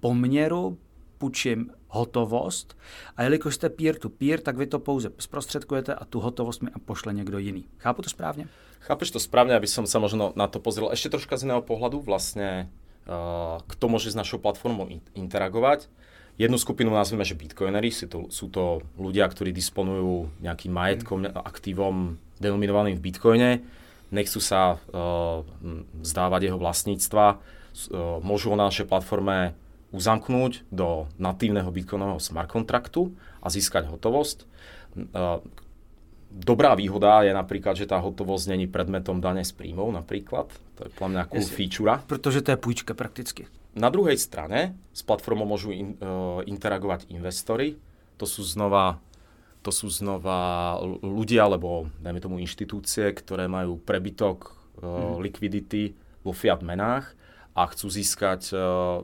poměru 0.00 0.78
půjčím 1.18 1.70
hotovost 1.88 2.76
a 3.16 3.22
jelikož 3.22 3.54
jste 3.54 3.68
peer-to-peer, 3.68 4.40
tak 4.40 4.56
vy 4.56 4.66
to 4.66 4.78
pouze 4.78 5.10
zprostředkujete 5.18 5.94
a 5.94 6.04
tu 6.04 6.20
hotovost 6.20 6.62
mi 6.62 6.70
pošle 6.84 7.12
někdo 7.12 7.38
jiný. 7.38 7.64
Chápu 7.78 8.02
to 8.02 8.10
správně? 8.10 8.48
Chápeš 8.86 9.10
to 9.10 9.18
správne, 9.18 9.58
aby 9.58 9.66
som 9.66 9.82
sa 9.82 9.98
možno 9.98 10.30
na 10.38 10.46
to 10.46 10.62
pozrel 10.62 10.94
ešte 10.94 11.10
troška 11.10 11.34
z 11.34 11.50
iného 11.50 11.58
pohľadu, 11.58 12.06
vlastne 12.06 12.70
uh, 13.10 13.58
kto 13.66 13.90
môže 13.90 14.14
s 14.14 14.18
našou 14.18 14.38
platformou 14.38 14.86
interagovať. 15.18 15.90
Jednu 16.38 16.54
skupinu 16.54 16.94
nazveme, 16.94 17.26
že 17.26 17.34
bitcoinery, 17.34 17.90
sú 17.90 18.06
to, 18.06 18.18
sú 18.30 18.46
to 18.46 18.86
ľudia, 18.94 19.26
ktorí 19.26 19.50
disponujú 19.50 20.30
nejakým 20.38 20.70
majetkom, 20.70 21.26
aktívom 21.34 22.14
denominovaným 22.38 22.94
v 22.94 23.04
bitcoine, 23.10 23.50
nechcú 24.10 24.38
sa 24.38 24.76
uh, 24.76 25.42
zdávať 26.02 26.52
jeho 26.52 26.58
vlastníctva, 26.58 27.26
uh, 27.34 27.38
môžu 28.22 28.52
ho 28.52 28.56
na 28.56 28.70
našej 28.70 28.86
platforme 28.86 29.56
uzamknúť 29.94 30.66
do 30.68 31.06
natívneho 31.16 31.70
bitcoinového 31.70 32.20
smart 32.20 32.50
kontraktu 32.50 33.14
a 33.40 33.48
získať 33.48 33.88
hotovosť. 33.88 34.38
Uh, 35.14 35.40
Dobrá 36.36 36.76
výhoda 36.76 37.24
je 37.24 37.32
napríklad, 37.32 37.80
že 37.80 37.88
tá 37.88 37.96
hotovosť 37.96 38.52
není 38.52 38.68
predmetom 38.68 39.24
dane 39.24 39.40
z 39.40 39.56
príjmov 39.56 39.88
napríklad. 39.94 40.52
To 40.76 40.80
je 40.84 40.90
podľa 40.92 41.10
mňa 41.16 41.22
cool 41.32 41.48
feature. 41.48 41.96
Protože 42.04 42.42
to 42.42 42.50
je 42.50 42.58
půjčka 42.60 42.92
prakticky. 42.92 43.46
Na 43.72 43.88
druhej 43.88 44.18
strane 44.20 44.76
s 44.92 45.00
platformou 45.00 45.48
môžu 45.48 45.72
in, 45.72 45.96
uh, 45.96 46.44
interagovať 46.44 47.08
investory. 47.08 47.80
To 48.20 48.28
sú 48.28 48.44
znova 48.44 49.00
to 49.66 49.74
sú 49.74 49.90
znova 49.90 50.78
ľudia, 51.02 51.50
alebo 51.50 51.90
dajme 51.98 52.22
tomu 52.22 52.38
inštitúcie, 52.38 53.10
ktoré 53.10 53.50
majú 53.50 53.82
prebytok 53.82 54.38
uh, 54.46 54.54
hmm. 54.86 55.18
likvidity 55.26 55.98
vo 56.22 56.30
fiat 56.30 56.62
menách 56.62 57.18
a 57.58 57.66
chcú 57.66 57.90
získať 57.90 58.54
uh, 58.54 59.02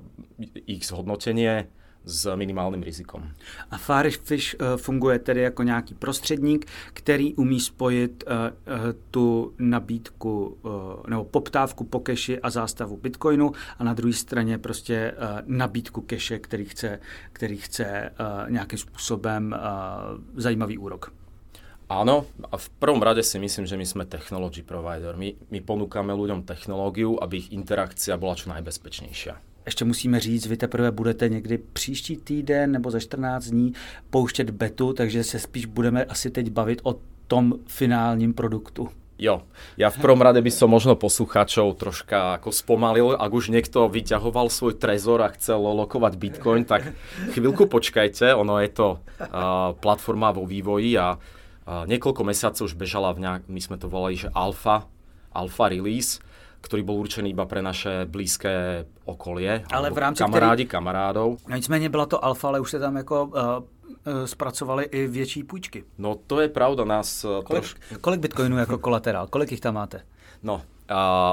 ich 0.70 0.86
zhodnotenie 0.86 1.66
s 2.04 2.34
minimálním 2.36 2.82
rizikom. 2.82 3.30
A 3.70 3.78
Firefish 3.78 4.54
uh, 4.54 4.76
funguje 4.76 5.18
tedy 5.18 5.40
jako 5.40 5.62
nějaký 5.62 5.94
prostředník, 5.94 6.66
který 6.92 7.34
umí 7.34 7.60
spojit 7.60 8.24
uh, 8.26 8.32
uh, 8.32 8.92
tu 9.10 9.54
nabídku 9.58 10.58
nebo 11.08 11.24
poptávku 11.24 11.84
po 11.84 12.00
keši 12.00 12.40
a 12.40 12.50
zástavu 12.50 12.96
Bitcoinu 12.96 13.52
a 13.78 13.84
na 13.84 13.94
druhé 13.94 14.12
straně 14.12 14.58
prostě 14.58 15.14
nabídku 15.46 16.00
keše, 16.00 16.38
který 16.38 16.64
chce, 16.64 17.00
který 17.32 17.56
chce 17.56 18.10
nějakým 18.48 18.78
způsobem 18.78 19.56
zajímavý 20.36 20.78
úrok. 20.78 21.12
Áno, 21.88 22.24
a 22.48 22.56
v 22.56 22.68
prvom 22.80 23.02
rade 23.04 23.20
si 23.20 23.36
myslím, 23.36 23.68
že 23.68 23.76
my 23.76 23.84
sme 23.84 24.04
technology 24.08 24.64
provider. 24.64 25.12
My, 25.12 25.36
my 25.52 25.60
ponúkame 25.60 26.16
ľuďom 26.16 26.48
technológiu, 26.48 27.20
aby 27.20 27.36
ich 27.36 27.52
interakcia 27.52 28.16
bola 28.16 28.32
čo 28.32 28.48
najbezpečnejšia 28.48 29.51
ještě 29.66 29.84
musíme 29.84 30.20
říct, 30.20 30.46
vy 30.46 30.56
teprve 30.56 30.90
budete 30.90 31.28
někdy 31.28 31.58
příští 31.58 32.16
týden 32.16 32.72
nebo 32.72 32.90
za 32.90 33.00
14 33.00 33.44
dní 33.44 33.72
pouštět 34.10 34.50
betu, 34.50 34.92
takže 34.92 35.24
se 35.24 35.38
spíš 35.38 35.66
budeme 35.66 36.04
asi 36.04 36.30
teď 36.30 36.50
bavit 36.50 36.80
o 36.82 36.94
tom 37.26 37.54
finálním 37.66 38.34
produktu. 38.34 38.88
Jo, 39.22 39.46
ja 39.78 39.86
v 39.86 40.02
prvom 40.02 40.18
rade 40.18 40.42
by 40.42 40.50
som 40.50 40.66
možno 40.66 40.98
poslucháčov 40.98 41.78
troška 41.78 42.42
ako 42.42 42.50
spomalil. 42.50 43.14
Ak 43.14 43.30
už 43.30 43.54
niekto 43.54 43.86
vyťahoval 43.86 44.50
svoj 44.50 44.74
trezor 44.82 45.22
a 45.22 45.30
chcel 45.30 45.62
lokovať 45.62 46.18
Bitcoin, 46.18 46.66
tak 46.66 46.90
chvíľku 47.30 47.70
počkajte. 47.70 48.34
Ono 48.34 48.58
je 48.58 48.70
to 48.74 48.98
uh, 48.98 49.78
platforma 49.78 50.34
vo 50.34 50.42
vývoji 50.42 50.98
a 50.98 51.14
uh, 51.14 51.86
niekoľko 51.86 52.22
mesiacov 52.26 52.66
už 52.66 52.74
bežala 52.74 53.14
v 53.14 53.22
nejak, 53.22 53.46
my 53.46 53.60
sme 53.62 53.76
to 53.78 53.86
volali, 53.86 54.18
že 54.18 54.26
alfa, 54.34 54.90
alfa 55.30 55.70
release 55.70 56.18
ktorý 56.62 56.86
bol 56.86 57.02
určený 57.02 57.34
iba 57.34 57.44
pre 57.44 57.58
naše 57.58 58.06
blízké 58.06 58.86
okolie. 59.04 59.66
Ale 59.66 59.90
v 59.90 59.98
rámci 59.98 60.22
kamarádi, 60.22 60.64
který... 60.64 60.72
kamarádov. 60.78 61.42
Nicméně 61.50 61.88
byla 61.90 62.06
to 62.06 62.24
alfa, 62.24 62.48
ale 62.48 62.60
už 62.60 62.70
se 62.70 62.78
tam 62.78 62.96
jako 62.96 63.24
uh, 63.24 64.24
zpracovali 64.24 64.84
i 64.84 65.06
větší 65.06 65.42
půjčky. 65.44 65.84
No 65.98 66.14
to 66.26 66.40
je 66.40 66.48
pravda, 66.48 66.84
nás... 66.84 67.26
Kolik, 67.44 67.62
troš... 67.62 67.74
kolik 68.00 68.20
bitcoinů 68.20 68.58
jako 68.58 68.78
kolaterál? 68.78 69.26
Kolik 69.26 69.50
jich 69.50 69.60
tam 69.60 69.74
máte? 69.74 70.06
No, 70.42 70.54
uh, 70.54 70.62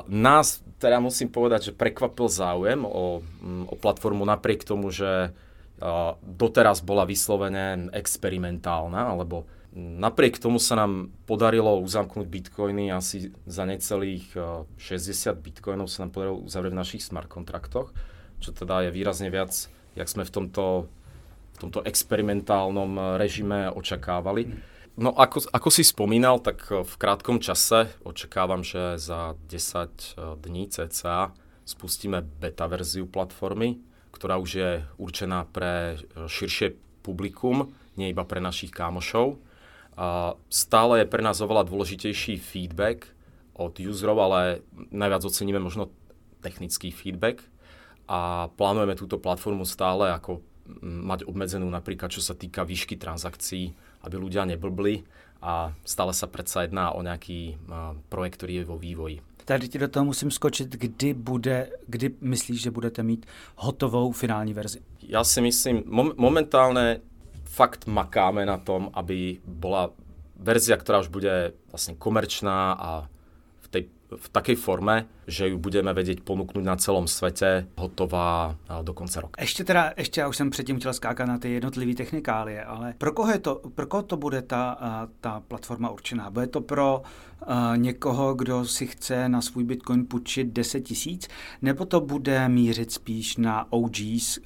nás 0.07 0.61
teda 0.77 0.99
musím 0.99 1.29
povedať, 1.29 1.63
že 1.63 1.71
prekvapil 1.71 2.29
záujem 2.29 2.85
o, 2.85 3.21
mm, 3.41 3.73
o 3.73 3.75
platformu 3.75 4.25
napriek 4.25 4.63
tomu, 4.63 4.91
že 4.91 5.33
uh, 5.33 6.15
doteraz 6.23 6.79
bola 6.85 7.03
vyslovene 7.09 7.89
experimentálna, 7.91 9.11
alebo 9.11 9.49
Napriek 9.77 10.41
tomu 10.41 10.57
sa 10.57 10.73
nám 10.73 11.13
podarilo 11.29 11.77
uzamknúť 11.85 12.25
bitcoiny 12.25 12.89
asi 12.89 13.29
za 13.45 13.69
necelých 13.69 14.33
60 14.33 14.81
eh, 14.81 15.37
bitcoinov 15.37 15.85
sa 15.85 16.05
nám 16.05 16.11
podarilo 16.17 16.41
uzavrieť 16.41 16.73
v 16.73 16.81
našich 16.81 17.03
smart 17.05 17.29
kontraktoch, 17.29 17.93
čo 18.41 18.49
teda 18.49 18.89
je 18.89 18.89
výrazne 18.89 19.29
viac, 19.29 19.53
jak 19.93 20.09
sme 20.09 20.25
v 20.25 20.33
tomto, 20.33 20.89
v 21.53 21.57
tomto 21.61 21.85
experimentálnom 21.85 22.91
eh, 22.97 23.03
režime 23.21 23.69
očakávali. 23.69 24.49
No 24.97 25.13
ako, 25.13 25.53
ako 25.53 25.69
si 25.69 25.85
spomínal, 25.85 26.41
tak 26.41 26.65
eh, 26.73 26.81
v 26.81 26.93
krátkom 26.97 27.37
čase 27.37 27.93
očakávam, 28.01 28.65
že 28.65 28.97
za 28.97 29.37
10 29.53 30.41
dní 30.41 30.65
cca 30.73 31.29
spustíme 31.69 32.25
beta 32.25 32.65
verziu 32.65 33.05
platformy, 33.05 33.77
ktorá 34.09 34.41
už 34.41 34.49
je 34.49 34.71
určená 34.97 35.45
pre 35.45 36.01
širšie 36.25 36.73
publikum, 37.05 37.69
nie 38.01 38.09
iba 38.09 38.25
pre 38.25 38.41
našich 38.41 38.73
kámošov. 38.73 39.48
A 39.99 40.39
stále 40.47 41.03
je 41.03 41.11
pre 41.11 41.19
nás 41.19 41.43
oveľa 41.43 41.67
dôležitejší 41.67 42.39
feedback 42.39 43.11
od 43.51 43.75
userov, 43.83 44.23
ale 44.23 44.63
najviac 44.95 45.27
oceníme 45.27 45.59
možno 45.59 45.91
technický 46.39 46.95
feedback 46.95 47.43
a 48.07 48.47
plánujeme 48.55 48.95
túto 48.95 49.19
platformu 49.19 49.67
stále 49.67 50.07
ako 50.15 50.39
mať 50.85 51.27
obmedzenú 51.27 51.67
napríklad 51.67 52.13
čo 52.13 52.23
sa 52.23 52.31
týka 52.31 52.63
výšky 52.63 52.95
transakcií, 52.95 53.75
aby 54.07 54.15
ľudia 54.15 54.47
neblbli 54.47 55.03
a 55.43 55.75
stále 55.83 56.15
sa 56.15 56.31
predsa 56.31 56.63
jedná 56.63 56.95
o 56.95 57.03
nejaký 57.03 57.59
projekt, 58.07 58.39
ktorý 58.39 58.63
je 58.63 58.69
vo 58.69 58.79
vývoji. 58.79 59.19
Tady 59.49 59.67
ti 59.67 59.77
do 59.81 59.87
toho 59.87 60.05
musím 60.05 60.31
skočit, 60.31 60.69
kdy 60.69 61.13
bude, 61.13 61.73
kdy 61.87 62.21
myslíš, 62.21 62.61
že 62.61 62.71
budete 62.71 63.03
mít 63.03 63.25
hotovou 63.55 64.11
finální 64.11 64.53
verzi? 64.53 64.79
Ja 65.01 65.25
si 65.25 65.41
myslím, 65.41 65.89
mom- 65.89 66.13
momentálne 66.21 67.01
fakt 67.49 67.89
makáme 67.89 68.45
na 68.45 68.61
tom, 68.61 68.93
aby 68.93 69.41
bola 69.41 69.89
verzia, 70.39 70.77
ktorá 70.77 71.01
už 71.01 71.09
bude 71.09 71.57
vlastne 71.73 71.97
komerčná 71.97 72.77
a 72.77 72.89
v, 73.59 73.67
tej, 73.67 73.83
v 74.13 74.27
takej 74.29 74.55
forme, 74.55 75.09
že 75.29 75.47
ju 75.47 75.57
budeme 75.61 75.93
vedieť 75.93 76.25
ponúknuť 76.25 76.63
na 76.65 76.75
celom 76.75 77.05
svete 77.07 77.69
hotová 77.77 78.57
do 78.81 78.93
konce 78.93 79.21
roka. 79.21 79.41
Ještě 79.41 79.63
teda, 79.63 79.93
ještě 79.97 80.21
já 80.21 80.27
už 80.27 80.37
jsem 80.37 80.49
předtím 80.49 80.79
chtěl 80.79 80.93
skákat 80.93 81.27
na 81.27 81.37
ty 81.37 81.53
jednotlivé 81.53 81.93
technikálie, 81.93 82.63
ale 82.63 82.93
pro 82.97 83.11
koho, 83.11 83.31
je 83.31 83.39
to, 83.39 83.61
pro 83.75 83.87
koho 83.87 84.03
to 84.03 84.17
bude 84.17 84.41
ta, 84.41 84.77
ta 85.21 85.39
platforma 85.47 85.89
určená? 85.89 86.29
Bude 86.29 86.47
to 86.47 86.61
pro 86.61 87.01
uh, 87.01 87.77
někoho, 87.77 88.33
kdo 88.33 88.65
si 88.65 88.87
chce 88.87 89.29
na 89.29 89.41
svůj 89.41 89.63
Bitcoin 89.63 90.05
půjčit 90.05 90.47
10 90.47 90.81
tisíc, 90.81 91.27
nebo 91.61 91.85
to 91.85 92.01
bude 92.01 92.49
mířit 92.49 92.91
spíš 92.91 93.37
na 93.37 93.73
OGs, 93.73 94.37
uh, 94.37 94.43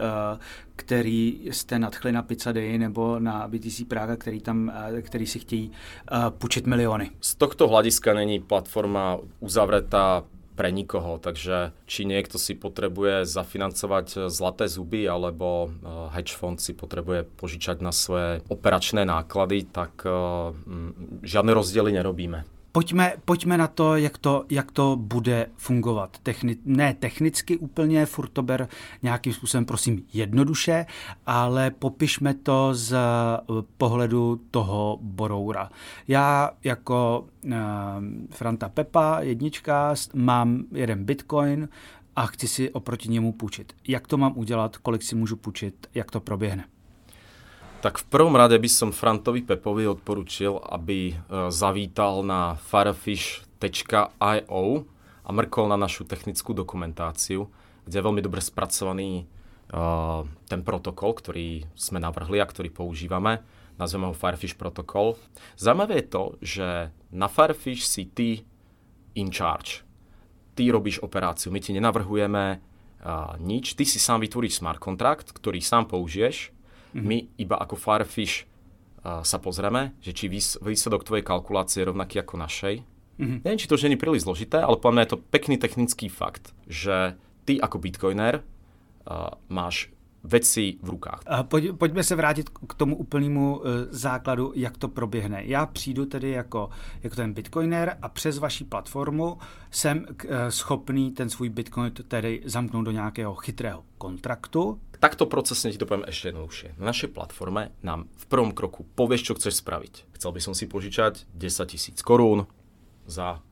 který 0.75 1.39
jste 1.51 1.79
nadchli 1.79 2.11
na 2.11 2.25
Day 2.51 2.77
nebo 2.77 3.19
na 3.19 3.47
BTC 3.47 3.81
Praga, 3.87 4.15
který, 4.15 4.41
tam, 4.41 4.71
který 5.01 5.25
si 5.27 5.39
chtějí 5.39 5.71
uh, 6.11 6.29
půjčit 6.29 6.67
miliony. 6.67 7.11
Z 7.21 7.35
tohto 7.35 7.67
hľadiska 7.67 8.13
není 8.13 8.39
platforma 8.39 9.17
uzavretá 9.39 10.23
pre 10.53 10.69
nikoho, 10.69 11.17
takže 11.17 11.73
či 11.89 12.05
niekto 12.05 12.37
si 12.37 12.53
potrebuje 12.53 13.25
zafinancovať 13.25 14.29
zlaté 14.29 14.69
zuby 14.69 15.09
alebo 15.09 15.73
hedge 16.13 16.37
fond 16.37 16.61
si 16.61 16.77
potrebuje 16.77 17.25
požičať 17.37 17.81
na 17.81 17.89
svoje 17.89 18.45
operačné 18.47 19.03
náklady, 19.03 19.65
tak 19.65 20.05
žiadne 21.25 21.51
rozdiely 21.51 21.91
nerobíme. 21.97 22.45
Pojďme, 22.75 23.13
pojďme 23.25 23.57
na 23.57 23.67
to 23.67 23.95
jak, 23.95 24.17
to, 24.17 24.45
jak 24.49 24.71
to 24.71 24.95
bude 24.95 25.47
fungovat. 25.57 26.17
Techni, 26.23 26.57
ne 26.65 26.93
technicky 26.93 27.57
úplně, 27.57 28.05
furt 28.05 28.29
to 28.29 28.43
ber 28.43 28.67
nějakým 29.03 29.33
způsobem, 29.33 29.65
prosím, 29.65 30.05
jednoduše, 30.13 30.85
ale 31.25 31.71
popišme 31.71 32.33
to 32.33 32.69
z 32.73 32.97
pohledu 33.77 34.41
toho 34.51 34.99
Boroura. 35.01 35.69
Já 36.07 36.51
jako 36.63 37.27
uh, 37.45 37.51
Franta 38.29 38.69
Pepa, 38.69 39.19
jednička, 39.19 39.95
mám 40.13 40.63
jeden 40.71 41.05
bitcoin 41.05 41.69
a 42.15 42.25
chci 42.25 42.47
si 42.47 42.71
oproti 42.71 43.09
němu 43.09 43.31
půjčit. 43.31 43.73
Jak 43.87 44.07
to 44.07 44.17
mám 44.17 44.33
udělat, 44.35 44.77
kolik 44.77 45.03
si 45.03 45.15
můžu 45.15 45.35
půjčit, 45.35 45.87
jak 45.95 46.11
to 46.11 46.19
proběhne? 46.19 46.65
Tak 47.83 47.99
v 47.99 48.07
prvom 48.07 48.39
rade 48.39 48.55
by 48.55 48.69
som 48.71 48.95
Frantovi 48.95 49.43
Pepovi 49.43 49.83
odporučil, 49.91 50.55
aby 50.55 51.11
e, 51.11 51.15
zavítal 51.51 52.23
na 52.23 52.55
firefish.io 52.55 54.63
a 55.23 55.29
mrkol 55.35 55.67
na 55.67 55.75
našu 55.75 56.07
technickú 56.07 56.55
dokumentáciu, 56.55 57.51
kde 57.83 57.95
je 57.99 58.05
veľmi 58.07 58.23
dobre 58.23 58.39
spracovaný 58.43 59.23
uh, 59.71 60.27
ten 60.51 60.67
protokol, 60.67 61.15
ktorý 61.15 61.63
sme 61.79 62.03
navrhli 62.03 62.43
a 62.43 62.47
ktorý 62.47 62.67
používame. 62.67 63.39
Nazveme 63.79 64.11
ho 64.11 64.15
Firefish 64.15 64.59
protokol. 64.59 65.15
Zajímavé 65.55 66.03
je 66.03 66.07
to, 66.11 66.23
že 66.43 66.67
na 67.15 67.31
Firefish 67.31 67.87
si 67.87 68.03
ty 68.03 68.43
in 69.15 69.31
charge. 69.31 69.87
Ty 70.59 70.75
robíš 70.75 70.99
operáciu, 70.99 71.55
my 71.55 71.63
ti 71.63 71.71
nenavrhujeme 71.71 72.59
uh, 72.59 73.39
nič, 73.39 73.79
ty 73.79 73.87
si 73.87 73.95
sám 73.95 74.27
vytvoríš 74.27 74.59
smart 74.59 74.83
kontrakt, 74.83 75.31
ktorý 75.31 75.63
sám 75.63 75.87
použiješ 75.87 76.51
Mm-hmm. 76.93 77.05
My 77.05 77.17
iba 77.37 77.55
ako 77.61 77.75
Firefish 77.77 78.45
uh, 79.05 79.21
sa 79.21 79.37
pozrieme, 79.37 79.93
že 80.01 80.13
či 80.13 80.25
výs- 80.29 80.57
výsledok 80.61 81.05
tvojej 81.05 81.25
kalkulácie 81.25 81.85
je 81.85 81.89
rovnaký 81.93 82.21
ako 82.21 82.41
našej. 82.41 82.75
Mm-hmm. 83.21 83.39
Neviem, 83.45 83.59
či 83.61 83.69
to 83.69 83.77
už 83.77 83.85
je 83.85 83.97
príliš 83.97 84.25
zložité, 84.25 84.57
ale 84.57 84.81
podľa 84.81 84.93
mňa 84.97 85.03
je 85.05 85.11
to 85.13 85.23
pekný 85.29 85.55
technický 85.61 86.09
fakt, 86.09 86.57
že 86.65 87.13
ty 87.45 87.61
ako 87.61 87.77
bitcoiner 87.77 88.41
uh, 88.41 89.37
máš 89.53 89.92
věci 90.23 90.77
v 90.81 90.89
rukách. 90.89 91.19
Pojď, 91.41 91.75
pojďme 91.77 92.03
se 92.03 92.15
vrátit 92.15 92.49
k 92.49 92.73
tomu 92.73 92.95
úplnému 92.95 93.57
uh, 93.57 93.65
základu, 93.89 94.51
jak 94.55 94.77
to 94.77 94.87
proběhne. 94.87 95.41
Já 95.45 95.65
přijdu 95.65 96.05
tedy 96.05 96.31
jako, 96.31 96.69
jako 97.03 97.15
ten 97.15 97.33
bitcoiner 97.33 97.97
a 98.01 98.09
přes 98.09 98.37
vaši 98.37 98.63
platformu 98.63 99.37
jsem 99.71 99.97
uh, 99.97 100.31
schopný 100.49 101.11
ten 101.11 101.29
svůj 101.29 101.49
bitcoin 101.49 101.91
tedy 102.07 102.41
zamknout 102.45 102.85
do 102.85 102.91
nějakého 102.91 103.35
chytrého 103.35 103.83
kontraktu. 103.97 104.79
Takto 105.03 105.27
procesne 105.27 105.67
ti 105.67 105.75
to 105.75 105.83
poviem 105.83 106.07
ešte 106.07 106.31
jednoduchšie. 106.31 106.79
Na 106.79 106.95
našej 106.95 107.11
platforme 107.11 107.75
nám 107.83 108.07
v 108.15 108.25
prvom 108.31 108.55
kroku 108.55 108.87
povieš, 108.95 109.27
čo 109.27 109.35
chceš 109.35 109.59
spraviť. 109.59 110.15
Chcel 110.15 110.31
by 110.31 110.39
som 110.39 110.55
si 110.55 110.63
požičať 110.63 111.27
10 111.35 111.75
tisíc 111.75 111.99
korún 111.99 112.47
za 113.03 113.43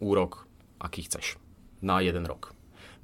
úrok, 0.00 0.48
aký 0.80 1.04
chceš, 1.04 1.36
na 1.84 2.00
jeden 2.00 2.24
rok. 2.24 2.53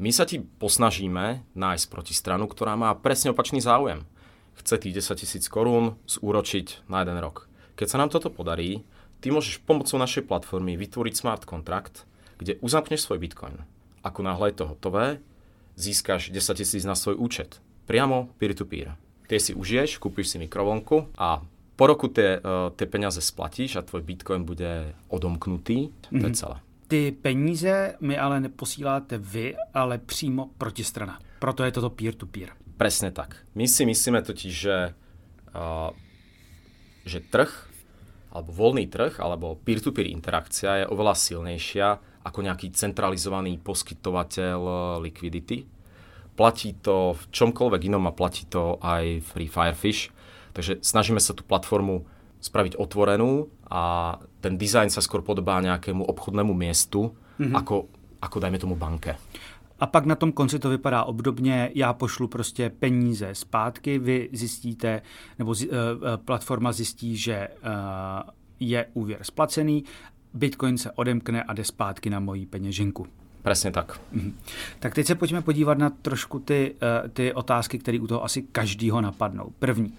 My 0.00 0.16
sa 0.16 0.24
ti 0.24 0.40
posnažíme 0.40 1.44
nájsť 1.52 1.92
protistranu, 1.92 2.48
ktorá 2.48 2.72
má 2.72 2.88
presne 2.96 3.36
opačný 3.36 3.60
záujem. 3.60 4.08
Chce 4.56 4.80
tých 4.80 5.04
10 5.04 5.20
tisíc 5.20 5.44
korún 5.52 6.00
zúročiť 6.08 6.88
na 6.88 7.04
jeden 7.04 7.20
rok. 7.20 7.52
Keď 7.76 7.84
sa 7.84 8.00
nám 8.00 8.08
toto 8.08 8.32
podarí, 8.32 8.80
ty 9.20 9.28
môžeš 9.28 9.60
pomocou 9.60 10.00
našej 10.00 10.24
platformy 10.24 10.80
vytvoriť 10.80 11.14
smart 11.20 11.44
kontrakt, 11.44 12.08
kde 12.40 12.56
uzamkneš 12.64 13.04
svoj 13.04 13.20
bitcoin. 13.20 13.60
Ako 14.00 14.24
náhle 14.24 14.48
je 14.48 14.64
to 14.64 14.72
hotové, 14.72 15.20
získaš 15.76 16.32
10 16.32 16.56
tisíc 16.56 16.88
na 16.88 16.96
svoj 16.96 17.20
účet. 17.20 17.60
Priamo 17.84 18.32
peer-to-peer. 18.40 18.96
Ty 19.28 19.36
si 19.36 19.52
užiješ, 19.52 20.00
kúpiš 20.00 20.32
si 20.32 20.36
mikrovlnku 20.40 21.12
a 21.20 21.44
po 21.76 21.84
roku 21.84 22.08
tie, 22.08 22.40
uh, 22.40 22.72
tie 22.72 22.88
peniaze 22.88 23.20
splatíš 23.20 23.76
a 23.76 23.84
tvoj 23.84 24.00
bitcoin 24.00 24.48
bude 24.48 24.96
odomknutý. 25.12 25.92
Mm-hmm. 25.92 26.20
To 26.20 26.24
je 26.24 26.32
mhm. 26.32 26.40
celé. 26.40 26.56
Ty 26.90 27.14
peníze 27.22 27.94
mi 28.02 28.18
ale 28.18 28.40
neposíláte 28.40 29.18
vy, 29.18 29.54
ale 29.74 29.98
přímo 29.98 30.50
protistrana. 30.58 31.22
Proto 31.38 31.62
je 31.62 31.70
toto 31.70 31.94
peer-to-peer. 31.94 32.50
Presne 32.74 33.14
tak. 33.14 33.46
My 33.54 33.70
si 33.70 33.86
myslíme 33.86 34.18
totiž, 34.26 34.50
že, 34.50 34.90
uh, 35.54 35.94
že 37.06 37.22
trh, 37.22 37.46
alebo 38.34 38.50
voľný 38.50 38.90
trh, 38.90 39.22
alebo 39.22 39.54
peer-to-peer 39.54 40.10
interakcia 40.10 40.82
je 40.82 40.90
oveľa 40.90 41.14
silnejšia 41.14 41.86
ako 42.26 42.38
nejaký 42.42 42.74
centralizovaný 42.74 43.62
poskytovateľ 43.62 44.58
likvidity. 44.98 45.70
Platí 46.34 46.74
to 46.74 47.14
v 47.14 47.22
čomkoľvek 47.30 47.86
inom 47.86 48.10
a 48.10 48.16
platí 48.18 48.50
to 48.50 48.82
aj 48.82 49.22
v 49.22 49.46
Firefish. 49.46 50.10
Takže 50.58 50.82
snažíme 50.82 51.22
sa 51.22 51.38
tú 51.38 51.46
platformu 51.46 52.02
spraviť 52.42 52.82
otvorenú 52.82 53.46
a 53.70 54.18
ten 54.40 54.58
dizajn 54.58 54.90
sa 54.90 55.00
skôr 55.00 55.22
podobá 55.22 55.62
nejakému 55.62 56.02
obchodnému 56.02 56.50
miestu, 56.54 57.14
mm-hmm. 57.38 57.54
ako, 57.54 57.86
ako 58.20 58.36
dajme 58.42 58.58
tomu 58.58 58.74
banke. 58.74 59.14
A 59.80 59.86
pak 59.86 60.06
na 60.06 60.14
tom 60.14 60.32
konci 60.32 60.58
to 60.58 60.68
vypadá 60.68 61.04
obdobně, 61.04 61.70
já 61.74 61.92
pošlu 61.92 62.28
prostě 62.28 62.70
peníze 62.70 63.34
zpátky, 63.34 63.98
vy 63.98 64.28
zjistíte, 64.32 65.02
nebo 65.38 65.54
z, 65.54 65.66
uh, 65.66 65.72
platforma 66.24 66.72
zjistí, 66.72 67.16
že 67.16 67.48
uh, 67.48 68.30
je 68.60 68.86
úvěr 68.94 69.18
splacený, 69.22 69.84
Bitcoin 70.34 70.78
se 70.78 70.90
odemkne 70.90 71.42
a 71.42 71.52
jde 71.52 71.64
zpátky 71.64 72.10
na 72.10 72.20
moji 72.20 72.46
peněženku. 72.46 73.06
Přesně 73.42 73.70
tak. 73.70 74.00
Mhm. 74.12 74.38
Tak 74.78 74.94
teď 74.94 75.06
se 75.06 75.14
pojďme 75.14 75.42
podívat 75.42 75.78
na 75.78 75.90
trošku 75.90 76.38
ty, 76.38 76.74
uh, 77.02 77.08
ty 77.08 77.32
otázky, 77.32 77.78
které 77.78 78.00
u 78.00 78.06
toho 78.06 78.24
asi 78.24 78.42
každýho 78.42 79.00
napadnou. 79.00 79.52
První. 79.58 79.92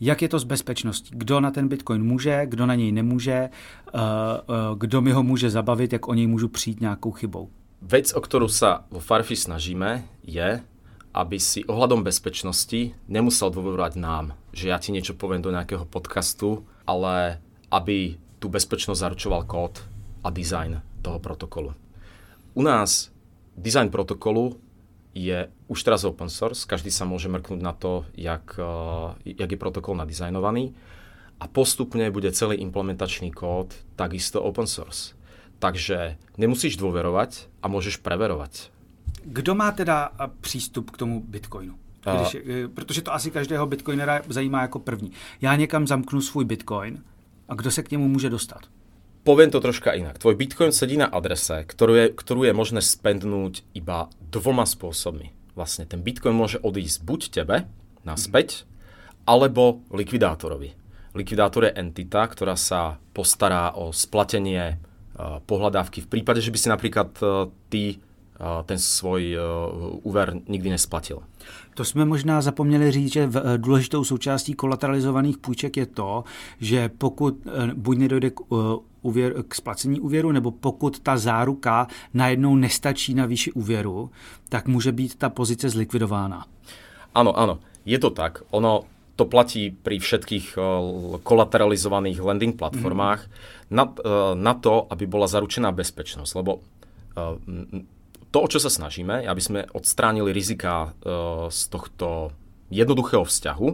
Jak 0.00 0.22
je 0.22 0.28
to 0.28 0.38
s 0.38 0.44
bezpečností? 0.44 1.10
Kdo 1.12 1.40
na 1.40 1.50
ten 1.50 1.68
Bitcoin 1.68 2.02
může, 2.02 2.46
kdo 2.46 2.66
na 2.66 2.74
něj 2.74 2.92
nemůže, 2.92 3.32
eh, 3.32 3.50
eh, 3.92 4.52
kdo 4.76 5.00
mi 5.00 5.12
ho 5.12 5.22
může 5.22 5.50
zabavit, 5.50 5.92
jak 5.92 6.08
o 6.08 6.14
něj 6.14 6.26
můžu 6.26 6.48
přijít 6.48 6.80
nějakou 6.80 7.10
chybou? 7.10 7.48
Vec, 7.80 8.12
o 8.12 8.20
ktorú 8.20 8.44
sa 8.44 8.84
vo 8.92 9.00
Farfi 9.00 9.32
snažíme, 9.32 10.04
je, 10.20 10.60
aby 11.16 11.36
si 11.40 11.64
ohľadom 11.64 12.04
bezpečnosti 12.04 12.92
nemusel 13.08 13.48
dôverovať 13.48 13.96
nám, 13.96 14.36
že 14.52 14.68
ja 14.68 14.76
ti 14.76 14.92
niečo 14.92 15.16
poviem 15.16 15.40
do 15.40 15.48
nejakého 15.48 15.88
podcastu, 15.88 16.60
ale 16.84 17.40
aby 17.72 18.20
tú 18.36 18.52
bezpečnosť 18.52 19.00
zaručoval 19.00 19.48
kód 19.48 19.80
a 20.20 20.28
design 20.28 20.84
toho 21.00 21.16
protokolu. 21.24 21.72
U 22.52 22.60
nás 22.60 23.08
design 23.56 23.88
protokolu 23.88 24.60
je 25.14 25.50
už 25.68 25.78
teraz 25.82 26.06
open 26.06 26.30
source, 26.30 26.66
každý 26.66 26.90
sa 26.90 27.02
môže 27.02 27.26
mrknúť 27.26 27.60
na 27.60 27.74
to, 27.74 28.06
jak, 28.14 28.54
eh, 28.58 29.34
jak 29.38 29.50
je 29.50 29.58
protokol 29.58 29.98
nadizajnovaný 29.98 30.74
a 31.40 31.48
postupne 31.48 32.04
bude 32.10 32.30
celý 32.32 32.60
implementačný 32.62 33.34
kód 33.34 33.74
takisto 33.96 34.42
open 34.42 34.66
source. 34.66 35.18
Takže 35.58 36.16
nemusíš 36.40 36.80
dôverovať 36.80 37.50
a 37.60 37.68
môžeš 37.68 38.00
preverovať. 38.00 38.72
Kdo 39.24 39.52
má 39.54 39.72
teda 39.72 40.12
eh, 40.14 40.30
přístup 40.40 40.90
k 40.90 40.96
tomu 40.96 41.20
Bitcoinu? 41.20 41.74
Když, 42.00 42.34
uh, 42.34 42.40
protože 42.74 43.02
to 43.02 43.14
asi 43.14 43.30
každého 43.30 43.66
bitcoinera 43.66 44.22
zajímá 44.28 44.62
jako 44.62 44.78
první. 44.78 45.12
Já 45.40 45.56
někam 45.56 45.86
zamknu 45.86 46.20
svůj 46.20 46.44
bitcoin 46.44 47.04
a 47.48 47.54
kdo 47.54 47.70
se 47.70 47.82
k 47.82 47.90
němu 47.90 48.08
může 48.08 48.30
dostat? 48.30 48.60
Poviem 49.20 49.52
to 49.52 49.60
troška 49.60 49.92
inak. 49.92 50.16
Tvoj 50.16 50.32
Bitcoin 50.32 50.72
sedí 50.72 50.96
na 50.96 51.04
adrese, 51.04 51.68
ktorú 51.68 51.92
je, 51.92 52.06
ktorú 52.08 52.48
je 52.48 52.56
možné 52.56 52.80
spendnúť 52.80 53.68
iba 53.76 54.08
dvoma 54.32 54.64
spôsobmi. 54.64 55.36
Vlastne 55.52 55.84
ten 55.84 56.00
Bitcoin 56.00 56.32
môže 56.32 56.56
odísť 56.56 57.04
buď 57.04 57.20
tebe 57.28 57.56
naspäť, 58.00 58.64
alebo 59.28 59.84
likvidátorovi. 59.92 60.72
Likvidátor 61.12 61.68
je 61.68 61.76
entita, 61.76 62.24
ktorá 62.24 62.56
sa 62.56 62.96
postará 63.12 63.76
o 63.76 63.92
splatenie 63.92 64.80
uh, 64.80 65.44
pohľadávky 65.44 66.08
v 66.08 66.10
prípade, 66.16 66.40
že 66.40 66.48
by 66.48 66.58
si 66.58 66.68
napríklad 66.72 67.10
uh, 67.20 67.52
ty 67.68 68.00
ten 68.66 68.78
svůj 68.78 69.36
úver 70.02 70.34
nikdy 70.48 70.70
nesplatil. 70.70 71.22
To 71.74 71.84
jsme 71.84 72.04
možná 72.04 72.40
zapomněli 72.40 72.90
říct, 72.90 73.12
že 73.12 73.20
e, 73.20 73.58
důležitou 73.58 74.04
součástí 74.04 74.54
kolateralizovaných 74.54 75.38
půjček 75.38 75.76
je 75.76 75.86
to, 75.86 76.24
že 76.60 76.88
pokud 76.88 77.46
buď 77.74 77.98
nedojde 77.98 78.30
k, 78.30 78.40
úvěr, 79.02 79.42
k 79.48 79.54
splacení 79.54 80.00
úvěru, 80.00 80.32
nebo 80.32 80.50
pokud 80.50 81.00
ta 81.00 81.18
záruka 81.18 81.86
najednou 82.14 82.56
nestačí 82.56 83.14
na 83.14 83.26
výši 83.26 83.52
úvěru, 83.52 84.10
tak 84.48 84.68
může 84.68 84.92
být 84.92 85.14
ta 85.14 85.28
pozice 85.28 85.70
zlikvidována. 85.70 86.46
Ano, 87.14 87.38
ano, 87.38 87.58
je 87.84 87.98
to 87.98 88.10
tak. 88.10 88.42
Ono 88.50 88.84
to 89.16 89.28
platí 89.28 89.68
pri 89.70 90.00
všetkých 90.00 90.56
kolateralizovaných 91.22 92.24
lending 92.24 92.56
platformách 92.56 93.28
mm. 93.28 93.32
na, 93.68 93.84
na 94.34 94.54
to, 94.56 94.88
aby 94.88 95.04
bola 95.04 95.28
zaručená 95.28 95.68
bezpečnosť, 95.76 96.32
lebo 96.40 96.64
to, 98.30 98.38
o 98.40 98.48
čo 98.48 98.56
sa 98.56 98.72
snažíme, 98.72 99.28
aby 99.28 99.42
sme 99.44 99.60
odstránili 99.76 100.32
rizika 100.32 100.96
z 101.52 101.60
tohto 101.68 102.32
jednoduchého 102.72 103.26
vzťahu, 103.26 103.68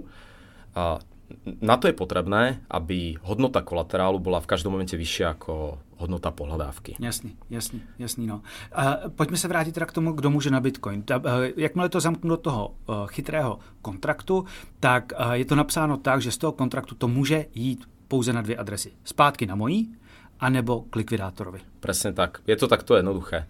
na 1.60 1.76
to 1.76 1.86
je 1.86 1.92
potrebné, 1.92 2.60
aby 2.70 3.18
hodnota 3.22 3.62
kolaterálu 3.62 4.18
bola 4.18 4.40
v 4.40 4.46
každém 4.46 4.72
momente 4.72 4.96
vyššia 4.96 5.34
ako 5.34 5.78
hodnota 5.96 6.30
pohledávky. 6.30 6.96
Jasný, 7.00 7.36
jasný, 7.50 7.82
jasný. 7.98 8.26
No. 8.26 8.42
Uh, 8.70 9.10
pojďme 9.10 9.36
se 9.36 9.48
vrátit 9.48 9.72
teda 9.72 9.86
k 9.86 9.92
tomu, 9.92 10.12
kdo 10.12 10.30
může 10.30 10.50
na 10.50 10.60
Bitcoin. 10.60 11.04
Uh, 11.10 11.20
jakmile 11.56 11.88
to 11.88 12.00
zamknu 12.00 12.28
do 12.28 12.36
toho 12.36 12.68
uh, 12.68 13.06
chytrého 13.06 13.58
kontraktu, 13.82 14.44
tak 14.80 15.12
uh, 15.12 15.32
je 15.32 15.44
to 15.44 15.54
napsáno 15.54 15.96
tak, 15.96 16.22
že 16.22 16.30
z 16.30 16.38
toho 16.38 16.52
kontraktu 16.52 16.94
to 16.94 17.08
může 17.08 17.46
jít 17.54 17.88
pouze 18.08 18.32
na 18.32 18.42
dvě 18.42 18.56
adresy. 18.56 18.92
Zpátky 19.04 19.46
na 19.46 19.54
mojí 19.54 19.94
anebo 20.40 20.84
k 20.90 20.96
likvidátorovi. 20.96 21.60
Presne 21.80 22.12
tak. 22.12 22.44
Je 22.46 22.56
to 22.56 22.68
takto 22.68 22.96
jednoduché. 22.96 23.48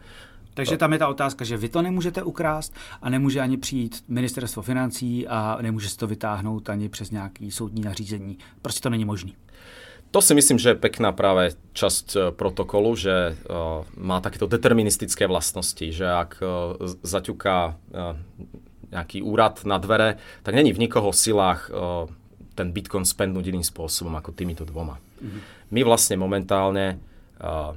Takže 0.56 0.76
tam 0.76 0.92
je 0.92 0.98
ta 0.98 1.08
otázka, 1.08 1.44
že 1.44 1.56
vy 1.56 1.68
to 1.68 1.82
nemůžete 1.82 2.22
ukrást 2.22 2.72
a 3.02 3.10
nemůže 3.10 3.40
ani 3.40 3.56
přijít 3.56 4.04
ministerstvo 4.08 4.62
financí 4.62 5.28
a 5.28 5.58
nemůže 5.60 5.88
se 5.88 5.96
to 5.96 6.06
vytáhnout 6.06 6.68
ani 6.70 6.88
přes 6.88 7.10
nějaký 7.10 7.50
soudní 7.50 7.82
nařízení. 7.82 8.38
Prostě 8.62 8.80
to 8.80 8.90
není 8.90 9.04
možné. 9.04 9.32
To 10.10 10.22
si 10.22 10.34
myslím, 10.34 10.58
že 10.58 10.68
je 10.68 10.80
pekná 10.80 11.12
práve 11.12 11.52
časť 11.76 12.06
e, 12.16 12.18
protokolu, 12.32 12.96
že 12.96 13.36
uh, 13.36 13.84
má 14.00 14.20
takéto 14.24 14.46
deterministické 14.46 15.26
vlastnosti, 15.26 15.92
že 15.92 16.08
ak 16.08 16.40
uh, 16.40 16.78
zaťuká 17.02 17.58
uh, 17.68 18.16
nejaký 18.94 19.20
úrad 19.20 19.60
na 19.68 19.76
dvere, 19.76 20.16
tak 20.40 20.54
není 20.54 20.72
v 20.72 20.88
nikoho 20.88 21.12
silách 21.12 21.68
uh, 21.68 22.08
ten 22.54 22.72
Bitcoin 22.72 23.04
spendnúť 23.04 23.50
iným 23.50 23.66
spôsobom 23.66 24.14
ako 24.16 24.32
týmito 24.32 24.64
dvoma. 24.64 24.96
Mm-hmm. 25.20 25.40
My 25.74 25.80
vlastne 25.84 26.16
momentálne 26.16 26.96
uh, 27.42 27.76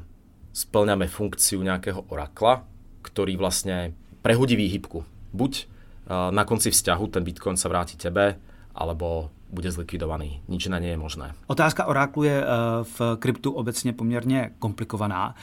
splňame 0.53 1.11
funkciu 1.11 1.59
nejakého 1.59 2.07
orakla, 2.07 2.68
ktorý 3.01 3.39
vlastne 3.39 3.95
prehodí 4.25 4.55
výhybku. 4.59 5.03
Buď 5.31 5.65
uh, 5.65 6.29
na 6.33 6.43
konci 6.43 6.73
vzťahu 6.73 7.05
ten 7.13 7.23
Bitcoin 7.23 7.55
sa 7.55 7.71
vráti 7.71 7.95
tebe, 7.95 8.39
alebo 8.75 9.29
bude 9.49 9.71
zlikvidovaný. 9.73 10.45
Nič 10.45 10.69
na 10.69 10.77
nie 10.77 10.93
je 10.93 10.99
možné. 11.01 11.33
Otázka 11.49 11.89
oráklu 11.89 12.23
je 12.23 12.37
eh, 12.37 12.47
v 12.83 12.97
kryptu 13.19 13.51
obecně 13.51 13.93
poměrně 13.93 14.51
komplikovaná. 14.59 15.35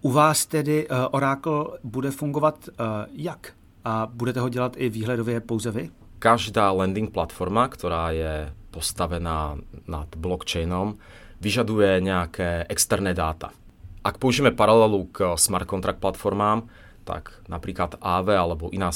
U 0.00 0.10
vás 0.10 0.46
tedy 0.46 0.88
eh, 0.88 1.08
orákl 1.10 1.78
bude 1.84 2.10
fungovat 2.10 2.68
eh, 2.68 2.84
jak? 3.12 3.52
A 3.84 4.08
budete 4.12 4.40
ho 4.40 4.48
dělat 4.48 4.72
i 4.76 4.88
výhledově 4.88 5.40
pouze 5.40 5.70
vy? 5.70 5.90
Každá 6.18 6.72
landing 6.72 7.08
platforma, 7.08 7.64
ktorá 7.72 8.12
je 8.12 8.52
postavená 8.76 9.56
nad 9.88 10.08
blockchainom, 10.12 11.00
vyžaduje 11.40 12.04
nejaké 12.04 12.68
externé 12.68 13.16
dáta. 13.16 13.56
Ak 14.04 14.20
použijeme 14.20 14.52
paralelu 14.52 15.08
k 15.16 15.32
smart 15.40 15.64
contract 15.64 15.96
platformám, 15.96 16.68
tak 17.10 17.42
napríklad 17.50 17.98
AV 17.98 18.28
alebo 18.38 18.70
iná, 18.70 18.94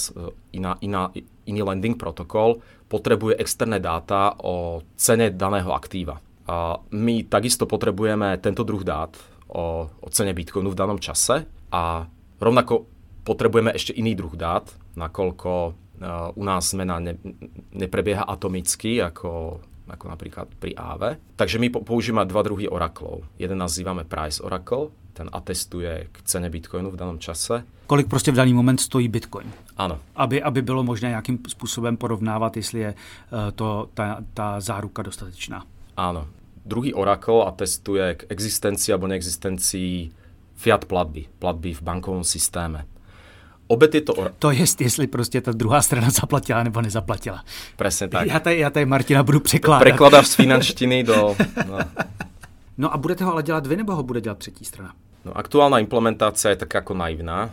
iná, 0.54 0.78
iná, 0.78 1.10
iný 1.50 1.60
landing 1.66 1.98
protokol 1.98 2.62
potrebuje 2.86 3.42
externé 3.42 3.82
dáta 3.82 4.38
o 4.38 4.86
cene 4.94 5.34
daného 5.34 5.74
aktíva. 5.74 6.22
A 6.46 6.78
my 6.94 7.26
takisto 7.26 7.66
potrebujeme 7.66 8.38
tento 8.38 8.62
druh 8.62 8.86
dát 8.86 9.10
o, 9.50 9.90
o 9.90 10.08
cene 10.14 10.30
Bitcoinu 10.30 10.70
v 10.70 10.78
danom 10.78 10.98
čase 11.02 11.42
a 11.74 12.06
rovnako 12.38 12.86
potrebujeme 13.26 13.74
ešte 13.74 13.96
iný 13.96 14.14
druh 14.14 14.36
dát, 14.36 14.68
nakoľko 14.94 15.50
uh, 15.50 16.38
u 16.38 16.42
nás 16.44 16.70
zmena 16.70 17.00
ne, 17.00 17.16
neprebieha 17.72 18.22
atomicky, 18.28 19.00
ako, 19.00 19.58
ako 19.88 20.08
napríklad 20.08 20.48
pri 20.58 20.72
AV. 20.76 21.16
Takže 21.36 21.58
my 21.58 21.68
používame 21.70 22.28
dva 22.28 22.42
druhy 22.42 22.68
oraklov. 22.68 23.28
Jeden 23.38 23.58
nazývame 23.58 24.04
Price 24.04 24.40
Oracle, 24.40 24.88
ten 25.12 25.30
atestuje 25.32 26.08
k 26.12 26.16
cene 26.24 26.50
Bitcoinu 26.50 26.90
v 26.90 26.96
danom 26.96 27.18
čase. 27.18 27.64
Kolik 27.86 28.08
prostě 28.08 28.32
v 28.32 28.34
daný 28.34 28.54
moment 28.54 28.80
stojí 28.80 29.08
Bitcoin? 29.08 29.52
Ano. 29.76 29.98
Aby, 30.16 30.42
aby 30.42 30.62
bylo 30.62 30.82
možné 30.82 31.08
nějakým 31.08 31.38
způsobem 31.48 31.96
porovnávat, 31.96 32.56
jestli 32.56 32.80
je 32.80 32.94
uh, 32.94 33.50
to, 33.54 33.88
ta, 33.94 34.18
ta 34.34 34.60
záruka 34.60 35.02
dostatečná. 35.02 35.64
Áno. 35.96 36.26
Druhý 36.64 36.94
Oracle 36.94 37.44
atestuje 37.44 38.14
k 38.14 38.24
existencii 38.28 38.92
alebo 38.92 39.06
neexistencii 39.06 40.10
fiat 40.56 40.84
platby, 40.88 41.28
platby 41.38 41.74
v 41.74 41.82
bankovom 41.82 42.24
systéme. 42.24 42.88
Obe 43.66 43.88
tyto... 43.88 44.12
Or- 44.12 44.32
to 44.38 44.50
je, 44.50 44.64
jestli 44.80 45.06
prostě 45.06 45.40
ta 45.40 45.52
druhá 45.52 45.82
strana 45.82 46.10
zaplatila 46.10 46.62
nebo 46.62 46.80
nezaplatila. 46.80 47.44
Presne 47.76 48.08
tak. 48.08 48.26
Já 48.26 48.40
tady, 48.40 48.58
já 48.58 48.70
tady 48.70 48.86
Martina 48.86 49.22
budu 49.22 49.40
překládat. 49.40 49.82
Prekladáš 49.82 50.26
z 50.26 50.34
finanštiny 50.34 51.02
do... 51.02 51.36
No. 51.68 51.78
no 52.78 52.94
a 52.94 52.96
budete 52.96 53.24
ho 53.24 53.32
ale 53.32 53.42
dělat 53.42 53.66
vy, 53.66 53.76
nebo 53.76 53.94
ho 53.94 54.02
bude 54.02 54.20
dělat 54.20 54.38
třetí 54.38 54.64
strana? 54.64 54.92
No, 55.24 55.32
aktuálna 55.32 55.80
implementácia 55.80 56.52
je 56.52 56.60
tak 56.60 56.84
ako 56.84 56.94
naivná, 56.94 57.48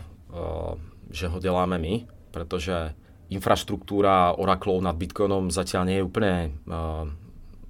že 1.10 1.28
ho 1.28 1.40
děláme 1.40 1.78
my, 1.78 2.04
pretože 2.30 2.92
infraštruktúra 3.32 4.36
Oracleov 4.36 4.84
nad 4.84 4.92
Bitcoinom 4.92 5.48
zatiaľ 5.48 5.88
nie 5.88 5.96
je 5.96 6.04
úplne 6.04 6.52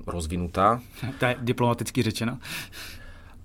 rozvinutá. 0.06 0.82
To 1.18 1.24
je 1.26 1.34
diplomaticky 1.38 2.02
řečeno. 2.02 2.42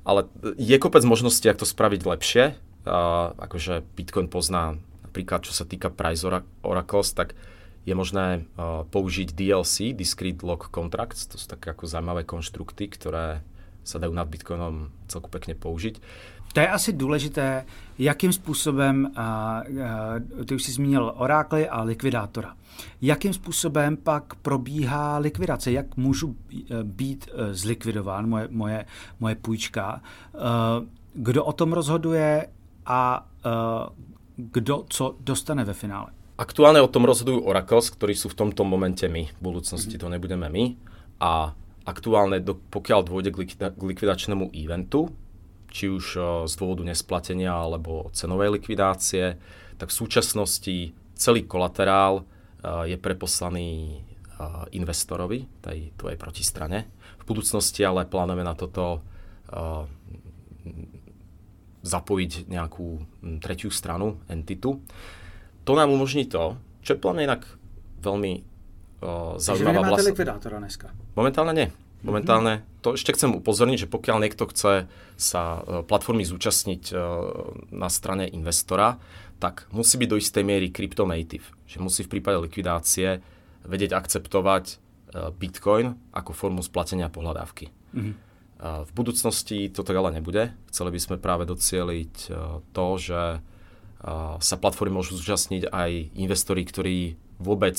Ale 0.05 0.25
je 0.57 0.77
kopec 0.79 1.05
možností, 1.05 1.47
jak 1.47 1.61
to 1.61 1.65
spraviť 1.65 2.01
lepšie. 2.05 2.43
Uh, 2.87 3.35
akože 3.37 3.83
Bitcoin 3.99 4.31
pozná 4.31 4.79
napríklad, 5.17 5.49
čo 5.49 5.53
sa 5.57 5.65
týka 5.65 5.89
Price 5.89 6.21
Oracles, 6.61 7.09
tak 7.17 7.33
je 7.89 7.97
možné 7.97 8.45
uh, 8.53 8.85
použiť 8.85 9.33
DLC, 9.33 9.97
Discrete 9.97 10.45
Log 10.45 10.69
Contracts, 10.69 11.25
to 11.25 11.41
sú 11.41 11.49
také 11.49 11.73
ako 11.73 11.89
zaujímavé 11.89 12.21
konštrukty, 12.21 12.85
ktoré 12.85 13.41
sa 13.81 13.97
dajú 13.97 14.13
nad 14.13 14.29
Bitcoinom 14.29 14.93
celku 15.09 15.25
pekne 15.33 15.57
použiť. 15.57 15.97
To 16.53 16.59
je 16.61 16.69
asi 16.69 16.93
důležité, 16.93 17.65
jakým 17.97 18.33
způsobem, 18.33 19.09
a, 19.15 19.21
a, 19.25 19.63
ty 20.45 20.55
už 20.55 20.63
jsi 20.63 20.71
zmínil 20.71 21.13
orákly 21.17 21.69
a 21.69 21.81
likvidátora, 21.81 22.53
jakým 23.01 23.33
způsobem 23.33 23.97
pak 23.97 24.35
probíhá 24.45 25.17
likvidace, 25.17 25.71
jak 25.71 25.97
můžu 25.97 26.35
být 26.83 27.29
zlikvidován, 27.51 28.29
moje, 28.29 28.47
moje, 28.51 28.85
moje 29.19 29.35
půjčka, 29.35 30.01
kdo 31.13 31.45
o 31.45 31.53
tom 31.53 31.73
rozhoduje 31.73 32.47
a 32.85 33.27
kdo 34.37 34.85
co 34.89 35.17
dostane 35.19 35.65
ve 35.65 35.73
finále. 35.73 36.13
Aktuálne 36.37 36.77
o 36.85 36.91
tom 36.93 37.09
rozhodujú 37.09 37.49
Oracles, 37.49 37.89
ktorí 37.89 38.13
sú 38.13 38.29
v 38.29 38.45
tomto 38.45 38.61
momente 38.61 39.09
my. 39.09 39.25
V 39.25 39.41
budúcnosti 39.41 39.97
to 39.97 40.05
nebudeme 40.05 40.45
my. 40.45 40.77
A 41.17 41.49
aktuálne, 41.81 42.45
pokiaľ 42.45 43.01
dôjde 43.01 43.33
k 43.73 43.81
likvidačnému 43.81 44.53
eventu, 44.53 45.09
či 45.73 45.89
už 45.89 46.05
eh, 46.17 46.23
z 46.45 46.53
dôvodu 46.53 46.85
nesplatenia 46.85 47.57
alebo 47.57 48.13
cenovej 48.13 48.61
likvidácie, 48.61 49.41
tak 49.81 49.89
v 49.89 49.97
súčasnosti 49.97 50.75
celý 51.17 51.49
kolaterál 51.49 52.21
eh, 52.21 52.93
je 52.93 52.97
preposlaný 53.01 53.97
eh, 53.97 54.43
investorovi, 54.77 55.49
tej 55.65 55.97
tvojej 55.97 56.21
protistrane. 56.21 56.85
V 57.17 57.23
budúcnosti 57.25 57.81
ale 57.81 58.05
plánujeme 58.05 58.45
na 58.45 58.53
toto 58.53 59.01
zapojiť 61.87 62.51
nejakú 62.51 62.87
hm, 62.99 63.39
tretiu 63.39 63.71
stranu, 63.71 64.19
entitu. 64.27 64.83
To 65.63 65.71
nám 65.73 65.91
umožní 65.91 66.27
to, 66.27 66.59
čo 66.83 66.95
je 66.95 66.99
plne 66.99 67.23
inak 67.23 67.43
veľmi 67.99 68.33
uh, 69.03 69.35
zaujímavá 69.39 69.95
vlastnosť. 69.95 70.11
likvidátora 70.11 70.57
dneska? 70.59 70.87
Momentálne 71.15 71.53
nie. 71.55 71.67
Momentálne 72.05 72.61
to 72.85 72.93
ešte 72.93 73.17
chcem 73.17 73.33
upozorniť, 73.33 73.83
že 73.83 73.91
pokiaľ 73.91 74.21
niekto 74.21 74.45
chce 74.53 74.85
sa 75.17 75.41
e, 75.65 75.81
platformy 75.81 76.21
zúčastniť 76.29 76.93
e, 76.93 76.95
na 77.73 77.89
strane 77.89 78.29
investora, 78.29 79.01
tak 79.41 79.65
musí 79.73 79.97
byť 79.97 80.09
do 80.13 80.21
istej 80.21 80.43
miery 80.45 80.69
crypto 80.69 81.09
native. 81.09 81.49
Že 81.65 81.81
musí 81.81 82.01
v 82.05 82.13
prípade 82.13 82.37
likvidácie 82.37 83.17
vedieť 83.65 83.97
akceptovať 83.97 84.77
Bitcoin 85.41 85.97
ako 86.13 86.31
formu 86.37 86.61
splatenia 86.61 87.09
pohľadávky. 87.09 87.73
Mm-hmm. 87.97 88.26
V 88.57 88.91
budúcnosti 88.97 89.69
to 89.69 89.85
tak 89.85 89.93
ale 90.01 90.17
nebude. 90.17 90.49
Chceli 90.73 90.89
by 90.89 90.99
sme 90.99 91.15
práve 91.21 91.45
docieliť 91.45 92.13
to, 92.73 92.87
že 92.97 93.21
sa 94.37 94.55
platformy 94.57 94.97
môžu 94.97 95.17
zúčastniť 95.17 95.69
aj 95.69 96.17
investori, 96.17 96.65
ktorí 96.65 96.97
vôbec 97.37 97.77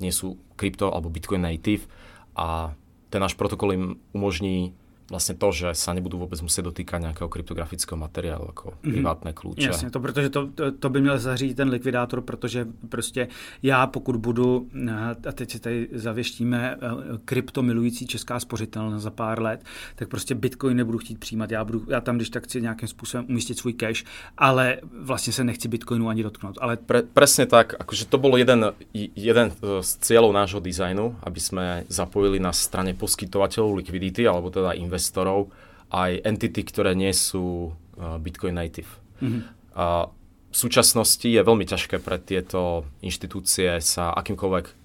nie 0.00 0.12
sú 0.12 0.40
krypto 0.56 0.88
alebo 0.88 1.12
Bitcoin 1.12 1.44
native 1.44 1.84
a 2.32 2.72
ten 3.12 3.20
náš 3.20 3.36
protokol 3.36 3.76
im 3.76 3.84
umožní 4.16 4.72
vlastně 5.12 5.34
to, 5.34 5.52
že 5.52 5.74
se 5.74 5.94
nebudou 5.94 6.18
vůbec 6.18 6.40
muset 6.40 6.62
dotýkat 6.62 6.98
nějakého 6.98 7.28
kryptografického 7.28 7.98
materiálu, 7.98 8.44
jako 8.46 8.68
mm-hmm. 8.68 8.92
privátné 8.92 9.32
klíče. 9.32 9.66
Jasně, 9.66 9.90
to, 9.90 10.00
protože 10.00 10.30
to, 10.30 10.46
to, 10.46 10.72
to 10.72 10.90
by 10.90 11.00
měl 11.00 11.18
zařídit 11.18 11.54
ten 11.54 11.68
likvidátor, 11.68 12.20
protože 12.20 12.66
prostě 12.88 13.28
já 13.62 13.86
pokud 13.86 14.16
budu, 14.16 14.68
eh, 14.88 15.28
a 15.28 15.32
teď 15.32 15.50
si 15.50 15.60
tady 15.60 15.88
zavěštíme, 15.92 16.76
eh, 16.76 16.88
kryptomilující 17.24 18.06
česká 18.06 18.40
spořitelna 18.40 18.98
za 18.98 19.10
pár 19.10 19.42
let, 19.42 19.64
tak 19.94 20.08
prostě 20.08 20.34
Bitcoin 20.34 20.76
nebudu 20.76 20.98
chtít 20.98 21.18
přijímat. 21.18 21.50
Já, 21.50 21.64
budu, 21.64 21.84
já 21.88 22.00
tam, 22.00 22.16
když 22.16 22.30
tak 22.30 22.44
chci 22.44 22.62
nějakým 22.62 22.88
způsobem 22.88 23.26
umístit 23.28 23.58
svůj 23.58 23.72
cash, 23.72 24.04
ale 24.38 24.80
vlastně 25.00 25.32
se 25.32 25.44
nechci 25.44 25.68
Bitcoinu 25.68 26.08
ani 26.08 26.22
dotknout. 26.22 26.58
Ale... 26.60 26.76
Pre, 26.76 27.02
presne 27.02 27.46
tak, 27.46 27.74
akože 27.78 28.08
to 28.08 28.18
byl 28.18 28.36
jeden, 28.36 28.72
jeden 29.16 29.52
eh, 29.52 29.82
z 29.82 29.90
cieľov 30.00 30.32
nášho 30.32 30.60
dizajnu, 30.60 31.16
aby 31.22 31.40
jsme 31.40 31.84
zapojili 31.88 32.40
na 32.40 32.52
straně 32.52 32.94
poskytovateľov 32.94 33.76
likvidity, 33.76 34.24
alebo 34.24 34.50
teda 34.50 34.72
invest 34.72 35.01
investorov 35.02 35.50
aj 35.90 36.22
entity, 36.22 36.62
ktoré 36.62 36.94
nie 36.94 37.10
sú 37.10 37.74
uh, 37.74 38.22
Bitcoin 38.22 38.54
native. 38.54 38.88
Mm-hmm. 39.18 39.42
A 39.74 40.06
v 40.52 40.56
súčasnosti 40.56 41.26
je 41.26 41.42
veľmi 41.42 41.66
ťažké 41.66 41.98
pre 41.98 42.22
tieto 42.22 42.86
inštitúcie 43.02 43.82
sa 43.82 44.14
akýmkoľvek... 44.14 44.78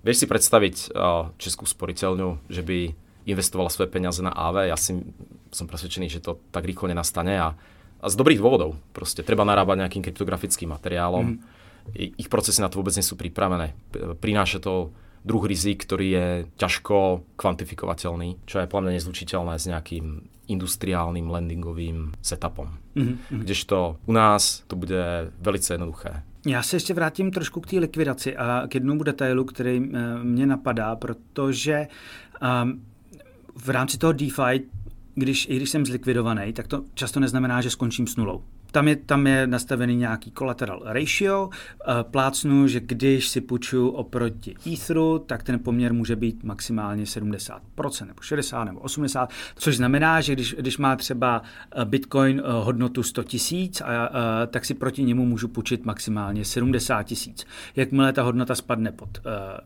Vieš 0.00 0.24
si 0.24 0.26
predstaviť 0.26 0.76
uh, 0.96 1.28
Českú 1.36 1.68
sporiteľňu, 1.68 2.48
že 2.48 2.64
by 2.64 2.96
investovala 3.28 3.68
svoje 3.68 3.92
peniaze 3.92 4.24
na 4.24 4.32
AV? 4.32 4.72
Ja 4.72 4.80
si 4.80 4.96
som 5.52 5.68
presvedčený, 5.68 6.08
že 6.08 6.24
to 6.24 6.40
tak 6.48 6.64
rýchlo 6.64 6.88
nenastane 6.88 7.36
a, 7.36 7.52
a 8.00 8.06
z 8.08 8.16
dobrých 8.16 8.40
dôvodov. 8.40 8.80
Proste 8.96 9.20
treba 9.20 9.44
narábať 9.44 9.76
nejakým 9.84 10.02
kryptografickým 10.08 10.72
materiálom. 10.72 11.36
Mm-hmm. 11.36 12.16
Ich 12.16 12.32
procesy 12.32 12.64
na 12.64 12.72
to 12.72 12.80
vôbec 12.80 12.96
nie 12.96 13.04
sú 13.04 13.18
pripravené. 13.18 13.76
Prináša 14.24 14.62
to 14.62 14.94
druh 15.24 15.44
rizik, 15.44 15.84
ktorý 15.84 16.06
je 16.10 16.28
ťažko 16.56 17.24
kvantifikovateľný, 17.36 18.44
čo 18.46 18.60
je 18.60 18.66
podľa 18.66 18.82
mňa 18.88 18.96
nezlučiteľné 18.96 19.54
s 19.58 19.66
nejakým 19.68 20.06
industriálnym 20.50 21.30
landingovým 21.30 22.12
setupom. 22.22 22.68
Mm-hmm. 22.96 23.38
Kdežto 23.46 23.96
u 24.06 24.12
nás 24.12 24.64
to 24.66 24.76
bude 24.76 25.30
velice 25.40 25.74
jednoduché. 25.74 26.22
Já 26.46 26.62
se 26.62 26.76
ještě 26.76 26.94
vrátím 26.94 27.30
trošku 27.30 27.60
k 27.60 27.66
té 27.66 27.78
likvidaci 27.78 28.36
a 28.36 28.66
k 28.68 28.74
jednomu 28.74 29.02
detailu, 29.02 29.44
který 29.44 29.82
eh, 29.94 29.98
mě 30.22 30.46
napadá, 30.46 30.96
protože 30.96 31.88
um, 32.62 32.82
v 33.56 33.68
rámci 33.68 33.98
toho 33.98 34.12
DeFi, 34.12 34.64
když, 35.14 35.48
i 35.48 35.56
když 35.56 35.70
jsem 35.70 35.86
zlikvidovaný, 35.86 36.52
tak 36.52 36.66
to 36.66 36.84
často 36.94 37.20
neznamená, 37.20 37.60
že 37.60 37.70
skončím 37.70 38.06
s 38.06 38.16
nulou. 38.16 38.42
Tam 38.70 38.88
je, 38.88 38.96
tam 38.96 39.26
je 39.26 39.46
nastavený 39.46 39.96
nějaký 39.96 40.32
collateral 40.38 40.82
ratio. 40.84 41.50
Eh, 41.50 42.04
plácnu, 42.10 42.66
že 42.66 42.80
když 42.80 43.28
si 43.28 43.40
půjču 43.40 43.88
oproti 43.88 44.54
Etheru, 44.72 45.18
tak 45.18 45.42
ten 45.42 45.58
poměr 45.58 45.94
může 45.94 46.16
být 46.16 46.44
maximálně 46.44 47.04
70%, 47.04 48.06
nebo 48.06 48.22
60, 48.22 48.64
nebo 48.64 48.80
80, 48.80 49.30
což 49.56 49.76
znamená, 49.76 50.20
že 50.20 50.32
když, 50.32 50.54
když 50.58 50.78
má 50.78 50.96
třeba 50.96 51.42
eh, 51.76 51.84
Bitcoin 51.84 52.42
eh, 52.44 52.52
hodnotu 52.52 53.02
100 53.02 53.22
tisíc, 53.22 53.82
tak 54.50 54.64
si 54.64 54.74
proti 54.74 55.04
němu 55.04 55.26
můžu 55.26 55.48
půjčit 55.48 55.84
maximálně 55.84 56.44
70 56.44 57.02
tisíc. 57.02 57.46
Jakmile 57.76 58.12
ta 58.12 58.22
hodnota 58.22 58.54
spadne 58.54 58.92
pod 58.92 59.08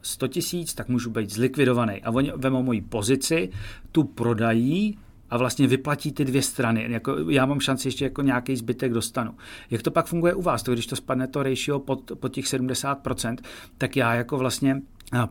100 0.02 0.28
tisíc, 0.28 0.74
tak 0.74 0.88
můžu 0.88 1.10
být 1.10 1.30
zlikvidovaný. 1.30 2.02
A 2.02 2.10
oni 2.10 2.32
vemou 2.36 2.62
moji 2.62 2.80
pozici, 2.80 3.50
tu 3.92 4.04
prodají 4.04 4.98
a 5.34 5.38
vlastně 5.38 5.66
vyplatí 5.66 6.12
ty 6.12 6.24
dvě 6.24 6.42
strany. 6.42 6.86
Jako, 6.88 7.16
já 7.30 7.46
mám 7.46 7.60
šanci 7.60 7.88
ještě 7.88 8.04
jako 8.04 8.22
nějaký 8.22 8.56
zbytek 8.56 8.92
dostanu. 8.92 9.34
Jak 9.70 9.82
to 9.82 9.90
pak 9.90 10.06
funguje 10.06 10.34
u 10.34 10.42
vás? 10.42 10.62
To, 10.62 10.72
když 10.72 10.86
to 10.86 10.96
spadne 10.96 11.26
to 11.26 11.42
ratio 11.42 11.78
pod, 11.78 12.12
pod 12.20 12.28
těch 12.28 12.44
70%, 12.44 13.36
tak 13.78 13.96
já 13.96 14.14
jako 14.14 14.38
vlastně 14.38 14.82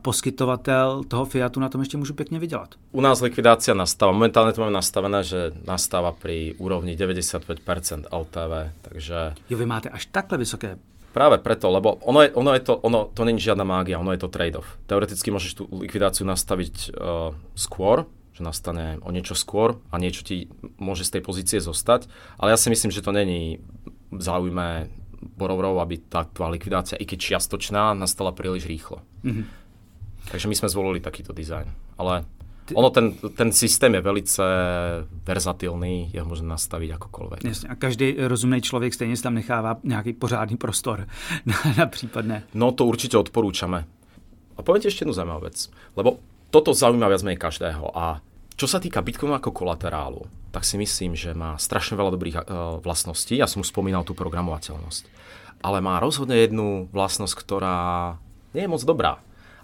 poskytovatel 0.01 1.03
toho 1.07 1.25
Fiatu 1.25 1.59
na 1.59 1.69
tom 1.69 1.81
ještě 1.81 1.97
můžu 1.97 2.13
pěkně 2.13 2.39
vydělat. 2.39 2.75
U 2.91 3.01
nás 3.01 3.21
likvidácia 3.21 3.73
nastáva. 3.73 4.11
Momentálně 4.11 4.53
to 4.53 4.61
máme 4.61 4.73
nastavené, 4.73 5.23
že 5.23 5.51
nastáva 5.67 6.11
při 6.11 6.55
úrovni 6.57 6.95
95% 6.95 8.03
LTV, 8.19 8.71
takže... 8.81 9.15
Jo, 9.49 9.57
vy 9.57 9.65
máte 9.65 9.89
až 9.89 10.05
takhle 10.05 10.37
vysoké 10.37 10.77
Práve 11.13 11.37
preto, 11.37 11.69
lebo 11.69 11.93
ono, 11.93 12.21
je, 12.21 12.31
ono, 12.33 12.53
je 12.53 12.59
to, 12.59 12.77
ono 12.77 13.09
to 13.13 13.25
není 13.25 13.39
žiadna 13.39 13.63
mágia, 13.63 14.01
ono 14.01 14.11
je 14.11 14.17
to 14.17 14.33
trade-off. 14.33 14.81
Teoreticky 14.89 15.29
môžeš 15.29 15.61
tú 15.61 15.69
likvidáciu 15.69 16.25
nastaviť 16.25 16.89
uh, 16.89 17.37
skôr, 17.53 18.09
že 18.33 18.41
nastane 18.41 18.97
o 19.05 19.13
niečo 19.13 19.37
skôr 19.37 19.77
a 19.93 20.01
niečo 20.01 20.25
ti 20.25 20.49
môže 20.81 21.05
z 21.05 21.17
tej 21.17 21.21
pozície 21.21 21.59
zostať. 21.61 22.09
Ale 22.41 22.53
ja 22.53 22.57
si 22.57 22.73
myslím, 22.73 22.89
že 22.89 23.05
to 23.05 23.13
není 23.13 23.61
v 24.09 24.21
záujme 24.21 24.89
Borovrov, 25.37 25.79
aby 25.79 26.01
tá 26.03 26.27
tvá 26.27 26.51
likvidácia, 26.51 26.99
i 26.99 27.07
keď 27.07 27.39
čiastočná, 27.39 27.95
nastala 27.95 28.35
príliš 28.35 28.67
rýchlo. 28.67 28.99
Mm-hmm. 29.23 29.45
Takže 30.33 30.47
my 30.51 30.55
sme 30.55 30.67
zvolili 30.67 30.99
takýto 30.99 31.31
dizajn. 31.31 31.67
Ale 31.95 32.27
ono, 32.75 32.89
ten, 32.89 33.13
ten 33.35 33.51
systém 33.51 33.93
je 33.93 34.01
velice 34.01 34.43
verzatilný, 35.27 36.09
je 36.13 36.19
ho 36.21 36.27
možné 36.27 36.47
nastavit 36.47 36.89
jakokoľvek. 36.89 37.43
Jasně, 37.43 37.69
a 37.69 37.75
každý 37.75 38.15
rozumný 38.17 38.61
člověk 38.61 38.93
stejně 38.93 39.17
tam 39.17 39.33
nechává 39.33 39.77
nějaký 39.83 40.13
pořádný 40.13 40.57
prostor 40.57 41.07
na, 41.45 41.55
na 41.77 41.85
případné. 41.85 42.43
No 42.53 42.71
to 42.71 42.85
určitě 42.85 43.17
odporúčame. 43.17 43.85
A 44.53 44.61
poviem 44.61 44.85
ti 44.85 44.87
ešte 44.93 45.01
jednu 45.01 45.17
zaujímavú 45.17 45.49
vec, 45.49 45.65
lebo 45.97 46.21
toto 46.53 46.69
zaujíma 46.77 47.09
viac 47.09 47.25
menej 47.25 47.41
každého. 47.41 47.89
A 47.97 48.21
čo 48.53 48.69
sa 48.69 48.77
týka 48.77 49.01
Bitcoinu 49.01 49.33
ako 49.33 49.49
kolaterálu, 49.49 50.29
tak 50.53 50.61
si 50.61 50.77
myslím, 50.77 51.17
že 51.17 51.33
má 51.33 51.57
strašne 51.57 51.97
veľa 51.97 52.13
dobrých 52.13 52.35
uh, 52.37 52.43
vlastností. 52.85 53.41
Ja 53.41 53.49
som 53.49 53.65
už 53.65 53.73
spomínal 53.73 54.05
tú 54.05 54.13
programovateľnosť. 54.13 55.09
Ale 55.65 55.81
má 55.81 55.97
rozhodne 55.97 56.37
jednu 56.37 56.85
vlastnosť, 56.93 57.33
ktorá 57.33 57.77
nie 58.53 58.69
je 58.69 58.71
moc 58.71 58.85
dobrá. 58.85 59.17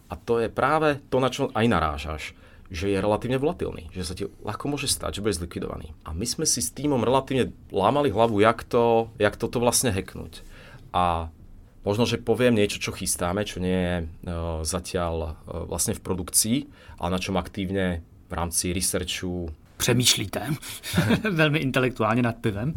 A 0.10 0.18
to 0.18 0.42
je 0.42 0.50
práve 0.50 0.98
to, 1.14 1.22
na 1.22 1.30
čo 1.30 1.54
aj 1.54 1.66
narážaš 1.70 2.24
že 2.70 2.94
je 2.94 3.02
relatívne 3.02 3.42
volatilný, 3.42 3.90
že 3.90 4.06
sa 4.06 4.14
ti 4.14 4.30
ľahko 4.46 4.70
môže 4.70 4.86
stať, 4.86 5.20
že 5.20 5.24
bude 5.26 5.34
zlikvidovaný. 5.34 5.98
A 6.06 6.14
my 6.14 6.22
sme 6.30 6.46
si 6.46 6.62
s 6.62 6.70
týmom 6.70 7.02
relatívne 7.02 7.50
lámali 7.74 8.14
hlavu, 8.14 8.38
jak, 8.46 8.62
to, 8.62 9.10
jak 9.18 9.34
toto 9.42 9.58
vlastne 9.58 9.90
hacknúť. 9.90 10.46
A 10.94 11.34
Možno, 11.88 12.04
že 12.04 12.20
poviem 12.20 12.60
niečo, 12.60 12.80
čo 12.80 12.92
chystáme, 12.92 13.48
čo 13.48 13.64
nie 13.64 13.76
je 13.76 13.96
uh, 14.04 14.62
zatiaľ 14.68 15.16
uh, 15.24 15.32
vlastne 15.64 15.96
v 15.96 16.04
produkcii, 16.04 16.58
ale 17.00 17.10
na 17.16 17.20
čom 17.20 17.40
aktívne 17.40 18.04
v 18.28 18.34
rámci 18.36 18.76
researchu 18.76 19.50
přemýšlíte 19.80 20.42
velmi 21.32 21.60
intelektuálně 21.60 22.22
nad 22.22 22.36
pivem. 22.36 22.74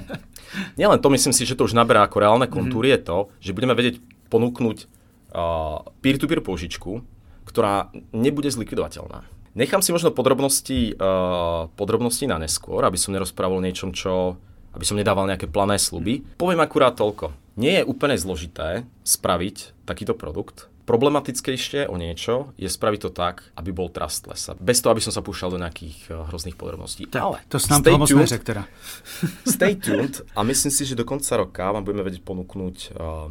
Nielen 0.76 0.98
to, 1.00 1.10
myslím 1.10 1.32
si, 1.32 1.46
že 1.46 1.54
to 1.54 1.64
už 1.64 1.72
naberá 1.72 2.02
ako 2.04 2.20
reálne 2.20 2.44
kontúry, 2.50 2.90
mm. 2.90 2.92
je 2.92 3.00
to, 3.08 3.18
že 3.40 3.54
budeme 3.56 3.72
vedieť 3.72 4.04
ponúknuť 4.28 4.78
uh, 4.84 5.80
peer-to-peer 6.04 6.44
požičku, 6.44 7.00
ktorá 7.48 7.88
nebude 8.12 8.52
zlikvidovateľná. 8.52 9.24
Nechám 9.56 9.80
si 9.80 9.96
možno 9.96 10.12
podrobnosti, 10.12 10.92
uh, 10.98 11.72
podrobnosti 11.72 12.28
na 12.28 12.36
neskôr, 12.36 12.84
aby 12.84 13.00
som 13.00 13.16
nerozprával 13.16 13.60
o 13.60 13.64
niečom, 13.64 13.96
čo 13.96 14.36
aby 14.72 14.84
som 14.84 14.96
nedával 14.96 15.28
nejaké 15.28 15.48
plané 15.48 15.76
sluby. 15.76 16.24
Poviem 16.40 16.64
akurát 16.64 16.96
toľko. 16.96 17.32
Nie 17.60 17.84
je 17.84 17.88
úplne 17.88 18.16
zložité 18.16 18.88
spraviť 19.04 19.84
takýto 19.84 20.16
produkt. 20.16 20.72
Problematickejšie 20.82 21.86
o 21.86 21.94
niečo 21.94 22.50
je 22.58 22.66
spraviť 22.66 23.00
to 23.06 23.10
tak, 23.14 23.54
aby 23.54 23.70
bol 23.70 23.86
trustless. 23.86 24.50
Bez 24.58 24.82
toho, 24.82 24.98
aby 24.98 25.04
som 25.04 25.14
sa 25.14 25.22
púšťal 25.22 25.54
do 25.54 25.62
nejakých 25.62 26.10
uh, 26.10 26.26
hrozných 26.26 26.58
podrobností. 26.58 27.06
Tak, 27.06 27.22
Ale 27.22 27.38
to 27.46 27.62
nám 27.70 27.86
toho 27.86 28.02
moc 28.02 28.10
neřek 28.10 28.42
teda. 28.42 28.66
stay 29.46 29.78
tuned 29.78 30.26
a 30.34 30.42
myslím 30.42 30.72
si, 30.74 30.82
že 30.82 30.98
do 30.98 31.06
konca 31.06 31.38
roka 31.38 31.70
vám 31.70 31.86
budeme 31.86 32.02
vedieť 32.02 32.26
ponúknuť 32.26 32.76
uh, 32.98 33.30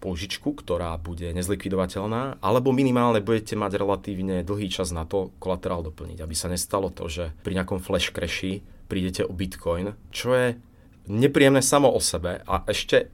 požičku, 0.00 0.56
ktorá 0.56 0.96
bude 0.96 1.28
nezlikvidovateľná, 1.36 2.40
alebo 2.40 2.72
minimálne 2.72 3.20
budete 3.20 3.56
mať 3.56 3.80
relatívne 3.80 4.40
dlhý 4.40 4.72
čas 4.72 4.92
na 4.92 5.04
to 5.04 5.32
kolaterál 5.40 5.84
doplniť, 5.84 6.24
aby 6.24 6.34
sa 6.36 6.48
nestalo 6.48 6.88
to, 6.88 7.06
že 7.06 7.36
pri 7.44 7.60
nejakom 7.60 7.84
flash 7.84 8.12
crashi 8.12 8.64
prídete 8.88 9.22
o 9.22 9.32
Bitcoin, 9.32 9.94
čo 10.10 10.36
je 10.36 10.46
nepríjemné 11.08 11.62
samo 11.62 11.92
o 11.92 12.00
sebe 12.00 12.40
a 12.46 12.64
ešte 12.66 13.04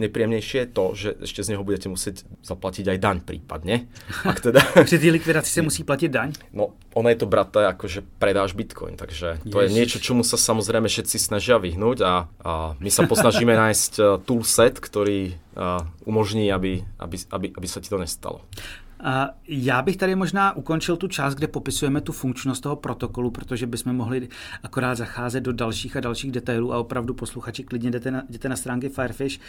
nepříjemnější 0.00 0.56
je 0.56 0.66
to, 0.66 0.90
že 0.94 1.14
ještě 1.20 1.42
z 1.42 1.48
něho 1.48 1.64
budete 1.64 1.88
muset 1.88 2.24
zaplatit 2.44 2.88
aj 2.88 2.98
daň 2.98 3.20
případně. 3.20 3.86
Teda... 4.42 4.60
Při 4.84 4.98
té 4.98 5.06
likvidaci 5.06 5.50
se 5.50 5.62
musí 5.62 5.84
platit 5.84 6.08
daň? 6.08 6.32
No, 6.52 6.68
ono 6.94 7.08
je 7.08 7.14
to 7.14 7.26
braté, 7.26 7.62
jako 7.62 7.88
že 7.88 8.02
predáš 8.18 8.52
bitcoin, 8.52 8.96
takže 8.96 9.38
to 9.52 9.60
Ježiš. 9.60 9.76
je 9.76 9.80
něco, 9.80 9.98
čemu 9.98 10.24
se 10.24 10.36
samozřejmě 10.36 10.88
všetci 10.88 11.18
snaží 11.18 11.52
vyhnout 11.60 12.00
a, 12.00 12.28
a 12.44 12.76
my 12.80 12.90
se 12.90 13.06
posnažíme 13.06 13.56
najít 13.56 14.00
eh, 14.00 14.02
toolset, 14.24 14.80
který 14.80 15.36
uh, 15.56 15.86
umožní, 16.04 16.52
aby, 16.52 16.84
aby, 16.98 17.18
aby, 17.30 17.52
aby 17.56 17.68
se 17.68 17.80
ti 17.80 17.88
to 17.88 17.98
nestalo. 17.98 18.40
Já 19.48 19.82
bych 19.82 19.96
tady 19.96 20.14
možná 20.14 20.56
ukončil 20.56 20.96
tu 20.96 21.08
část, 21.08 21.34
kde 21.34 21.46
popisujeme 21.46 22.00
tu 22.00 22.12
funkčnost 22.12 22.62
toho 22.62 22.76
protokolu, 22.76 23.30
protože 23.30 23.66
bychom 23.66 23.96
mohli 23.96 24.28
akorát 24.62 24.94
zacházet 24.94 25.44
do 25.44 25.52
dalších 25.52 25.96
a 25.96 26.00
dalších 26.00 26.32
detailů 26.32 26.72
a 26.72 26.78
opravdu 26.78 27.14
posluchači 27.14 27.64
klidně 27.64 27.90
jdete 27.90 28.10
na, 28.10 28.22
jdete 28.28 28.48
na 28.48 28.56
stránky 28.56 28.88
Firefish. 28.88 29.40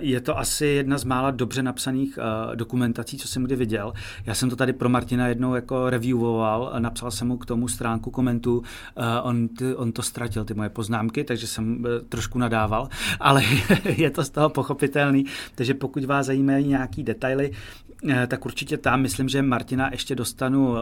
Je 0.00 0.20
to 0.20 0.38
asi 0.38 0.66
jedna 0.66 0.98
z 0.98 1.04
mála 1.04 1.30
dobře 1.30 1.62
napsaných 1.62 2.18
dokumentací, 2.54 3.18
co 3.18 3.28
jsem 3.28 3.44
kdy 3.44 3.56
viděl. 3.56 3.92
Já 4.26 4.34
jsem 4.34 4.50
to 4.50 4.56
tady 4.56 4.72
pro 4.72 4.88
Martina 4.88 5.28
jednou 5.28 5.54
jako 5.54 5.90
reviewoval, 5.90 6.72
napsal 6.78 7.10
jsem 7.10 7.28
mu 7.28 7.36
k 7.36 7.46
tomu 7.46 7.68
stránku 7.68 8.10
komentů, 8.10 8.62
on, 9.22 9.48
on 9.76 9.92
to 9.92 10.02
ztratil, 10.02 10.44
ty 10.44 10.54
moje 10.54 10.68
poznámky, 10.68 11.24
takže 11.24 11.46
jsem 11.46 11.86
e, 11.86 12.00
trošku 12.00 12.38
nadával, 12.38 12.88
ale 13.20 13.42
je 13.96 14.10
to 14.10 14.24
z 14.24 14.30
toho 14.30 14.48
pochopitelný, 14.48 15.24
takže 15.54 15.74
pokud 15.74 16.04
vás 16.04 16.26
zajímají 16.26 16.68
nějaký 16.68 17.02
detaily, 17.02 17.50
tak 18.26 18.46
určitě 18.46 18.78
tam. 18.78 19.00
Myslím, 19.00 19.28
že 19.28 19.42
Martina 19.42 19.88
ještě 19.92 20.14
dostanu 20.14 20.70
uh, 20.70 20.78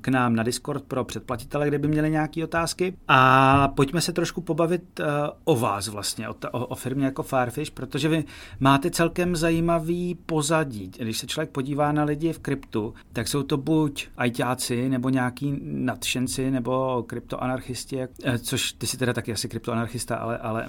k 0.00 0.08
nám 0.08 0.36
na 0.36 0.42
Discord 0.42 0.84
pro 0.84 1.04
předplatitele, 1.04 1.68
kde 1.68 1.78
by 1.78 1.88
měli 1.88 2.10
nějaké 2.10 2.44
otázky. 2.44 2.96
A 3.08 3.68
pojďme 3.68 4.00
se 4.00 4.12
trošku 4.12 4.40
pobavit 4.40 5.00
uh, 5.00 5.06
o 5.44 5.56
vás 5.56 5.88
vlastně, 5.88 6.28
o, 6.28 6.34
ta, 6.34 6.54
o, 6.54 6.66
o 6.66 6.74
firmě 6.74 7.04
jako 7.04 7.22
Firefish, 7.22 7.70
protože 7.70 8.08
vy 8.08 8.24
máte 8.60 8.90
celkem 8.90 9.36
zajímavý 9.36 10.14
pozadí. 10.26 10.90
Když 10.98 11.18
se 11.18 11.26
člověk 11.26 11.50
podívá 11.50 11.92
na 11.92 12.04
lidi 12.04 12.32
v 12.32 12.38
kryptu, 12.38 12.94
tak 13.12 13.28
jsou 13.28 13.42
to 13.42 13.56
buď 13.56 14.08
ajťáci, 14.16 14.88
nebo 14.88 15.08
nějaký 15.08 15.58
nadšenci, 15.62 16.50
nebo 16.50 17.02
kryptoanarchisti, 17.02 18.00
eh, 18.02 18.38
což 18.38 18.72
ty 18.72 18.86
si 18.86 18.96
teda 18.96 19.12
taky 19.12 19.32
asi 19.32 19.48
kryptoanarchista, 19.48 20.16
ale, 20.16 20.38
ale 20.38 20.66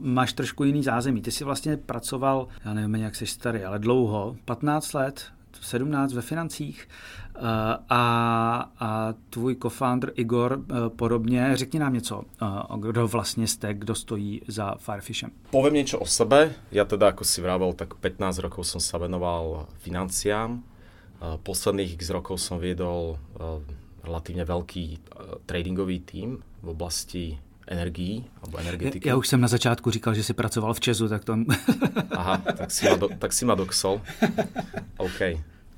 máš 0.00 0.32
trošku 0.32 0.64
jiný 0.64 0.82
zázemí. 0.82 1.22
Ty 1.22 1.30
jsi 1.30 1.44
vlastně 1.44 1.76
pracoval, 1.76 2.48
já 2.64 2.74
nevím, 2.74 2.94
jak 2.94 3.16
jsi 3.16 3.26
starý, 3.26 3.64
ale 3.64 3.78
dlouho, 3.78 4.36
15 4.44 4.92
let 4.92 5.31
17 5.62 6.12
ve 6.12 6.22
financích 6.22 6.88
eh, 7.36 7.40
a, 7.88 8.02
a 8.80 9.14
tvůj 9.30 9.56
co-founder 9.62 10.12
Igor 10.14 10.60
eh, 10.60 10.74
podobně. 10.96 11.50
Řekni 11.54 11.78
nám 11.80 11.94
něco, 11.94 12.22
eh, 12.42 12.46
kdo 12.78 13.08
vlastně 13.08 13.46
jste, 13.46 13.74
kdo 13.74 13.94
stojí 13.94 14.42
za 14.48 14.74
Firefishem. 14.74 15.30
Povím 15.50 15.74
něco 15.74 15.98
o 15.98 16.06
sebe. 16.06 16.52
Já 16.72 16.84
teda, 16.84 17.06
jako 17.06 17.24
si 17.24 17.42
vrával, 17.42 17.72
tak 17.72 17.94
15 17.94 18.38
rokov 18.38 18.66
jsem 18.66 18.80
se 18.80 18.98
venoval 18.98 19.66
financiám. 19.78 20.62
Posledných 21.42 21.94
x 21.94 22.10
rokov 22.10 22.42
jsem 22.42 22.58
viedol 22.58 23.14
relatívne 24.02 24.42
veľký 24.42 24.98
tradingový 25.46 26.02
tým 26.02 26.42
v 26.62 26.68
oblasti 26.68 27.38
energií 27.66 28.26
alebo 28.42 28.58
energetiky. 28.58 29.08
Já 29.08 29.16
už 29.16 29.28
jsem 29.28 29.40
na 29.40 29.48
začátku 29.48 29.90
říkal, 29.90 30.14
že 30.14 30.22
jsi 30.22 30.32
pracoval 30.34 30.74
v 30.74 30.80
Česu, 30.80 31.08
tak 31.08 31.24
to... 31.24 31.36
Aha, 32.10 32.42
tak 32.56 32.70
si 32.70 32.90
ma, 32.90 32.96
do, 32.96 33.08
tak 33.18 33.32
si 33.32 33.44
ma 33.44 33.54
doksol. 33.54 34.00
OK. 34.96 35.20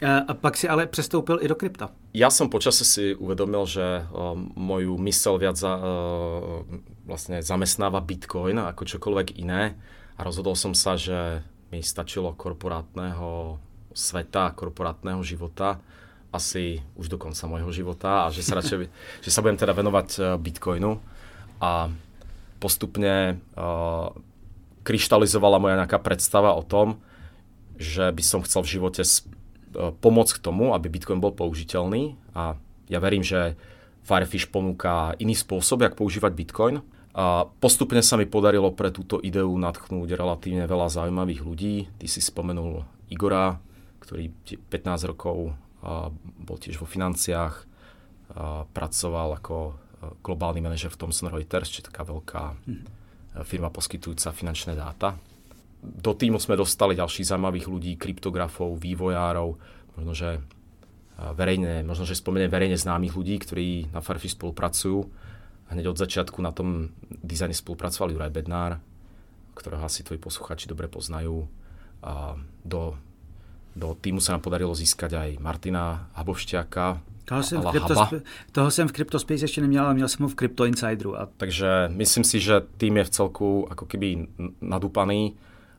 A 0.02 0.34
pak 0.34 0.56
si 0.56 0.68
ale 0.68 0.86
přestoupil 0.86 1.38
i 1.42 1.48
do 1.48 1.54
krypta. 1.54 1.94
Ja 2.10 2.26
som 2.26 2.50
počase 2.50 2.82
si 2.82 3.14
uvedomil, 3.14 3.62
že 3.62 4.02
uh, 4.02 4.34
moju 4.58 4.98
mysel 5.06 5.38
viac 5.38 5.54
za, 5.54 5.70
uh, 5.78 6.66
vlastne 7.06 7.38
zamestnáva 7.38 8.02
Bitcoin 8.02 8.58
ako 8.58 8.90
čokoľvek 8.90 9.38
iné 9.38 9.78
a 10.18 10.20
rozhodol 10.26 10.58
som 10.58 10.74
sa, 10.74 10.98
že 10.98 11.46
mi 11.70 11.78
stačilo 11.78 12.34
korporátneho 12.34 13.62
sveta, 13.94 14.50
korporátneho 14.58 15.22
života 15.22 15.78
asi 16.34 16.82
už 16.98 17.14
do 17.14 17.18
konca 17.18 17.46
môjho 17.46 17.70
života 17.70 18.26
a 18.26 18.34
že 18.34 18.42
sa 18.42 18.56
radšej, 18.58 18.90
že 19.22 19.30
sa 19.30 19.46
budem 19.46 19.62
teda 19.62 19.78
venovať 19.78 20.38
Bitcoinu 20.42 20.98
a 21.62 21.86
postupne 22.58 23.38
uh, 23.54 24.10
kryštalizovala 24.82 25.62
moja 25.62 25.78
nejaká 25.78 26.02
predstava 26.02 26.50
o 26.58 26.66
tom, 26.66 26.98
že 27.78 28.10
by 28.10 28.22
som 28.26 28.42
chcel 28.42 28.66
v 28.66 28.72
živote 28.78 29.02
E, 29.74 29.90
pomôcť 29.90 30.38
k 30.38 30.44
tomu, 30.44 30.72
aby 30.72 30.86
Bitcoin 30.86 31.18
bol 31.18 31.34
použiteľný 31.34 32.14
a 32.32 32.54
ja 32.86 32.98
verím, 33.02 33.26
že 33.26 33.58
Firefish 34.04 34.52
ponúka 34.52 35.16
iný 35.18 35.34
spôsob, 35.34 35.82
jak 35.82 35.98
používať 35.98 36.32
Bitcoin. 36.36 36.76
A 37.14 37.46
postupne 37.46 38.02
sa 38.02 38.18
mi 38.18 38.26
podarilo 38.26 38.74
pre 38.74 38.90
túto 38.90 39.22
ideu 39.22 39.48
natchnúť 39.54 40.18
relatívne 40.18 40.66
veľa 40.66 40.90
zaujímavých 40.90 41.40
ľudí. 41.46 41.74
Ty 41.96 42.06
si 42.10 42.20
spomenul 42.20 42.84
Igora, 43.08 43.56
ktorý 44.02 44.34
15 44.68 45.10
rokov 45.14 45.54
bol 46.40 46.56
tiež 46.58 46.80
vo 46.80 46.88
financiách, 46.88 47.64
pracoval 48.72 49.40
ako 49.40 49.56
e, 49.70 49.72
globálny 50.20 50.60
manažer 50.60 50.90
v 50.92 51.00
Thomson 51.00 51.32
Reuters, 51.32 51.70
či 51.70 51.84
taká 51.84 52.04
veľká 52.04 52.42
mhm. 52.66 52.84
firma 53.46 53.72
poskytujúca 53.72 54.32
finančné 54.34 54.76
dáta 54.76 55.33
do 55.84 56.12
týmu 56.16 56.40
sme 56.40 56.56
dostali 56.56 56.96
ďalších 56.96 57.28
zaujímavých 57.28 57.66
ľudí, 57.68 57.92
kryptografov, 58.00 58.80
vývojárov, 58.80 59.48
možno, 60.00 60.12
že 60.16 60.40
verejne, 61.14 61.84
možno, 61.84 62.08
že 62.08 62.18
spomeniem 62.18 62.50
verejne 62.50 62.80
známych 62.80 63.14
ľudí, 63.14 63.36
ktorí 63.38 63.92
na 63.92 64.00
Firefish 64.00 64.34
spolupracujú. 64.34 65.06
Hneď 65.70 65.94
od 65.94 66.00
začiatku 66.00 66.42
na 66.42 66.50
tom 66.50 66.90
dizajne 67.22 67.54
spolupracoval 67.54 68.12
Juraj 68.12 68.32
Bednár, 68.34 68.82
ktorého 69.54 69.84
asi 69.84 70.02
tvoji 70.02 70.18
posluchači 70.18 70.66
dobre 70.66 70.90
poznajú. 70.90 71.46
A 72.02 72.34
do, 72.64 72.98
do 73.76 73.94
týmu 73.94 74.18
sa 74.18 74.34
nám 74.34 74.42
podarilo 74.42 74.74
získať 74.74 75.14
aj 75.14 75.30
Martina 75.38 76.10
Habovšťáka, 76.18 77.14
toho 77.24 77.42
jsem, 77.42 77.60
v 77.60 77.64
Cryptosp- 77.64 78.22
toho 78.52 78.70
jsem 78.70 78.88
v 78.88 78.92
CryptoSpace 78.92 79.44
ještě 79.44 79.60
neměl, 79.60 79.84
ale 79.84 79.94
měl 79.94 80.08
jsem 80.08 80.22
ho 80.22 80.28
v 80.28 80.34
Crypto 80.34 80.64
Insideru. 80.64 81.20
A... 81.20 81.28
Takže 81.36 81.88
myslím 81.88 82.24
si, 82.24 82.40
že 82.40 82.60
tým 82.76 82.96
je 82.96 83.04
v 83.04 83.10
celku 83.10 83.66
ako 83.70 83.86
keby 83.88 84.28
nadúpaný 84.60 85.32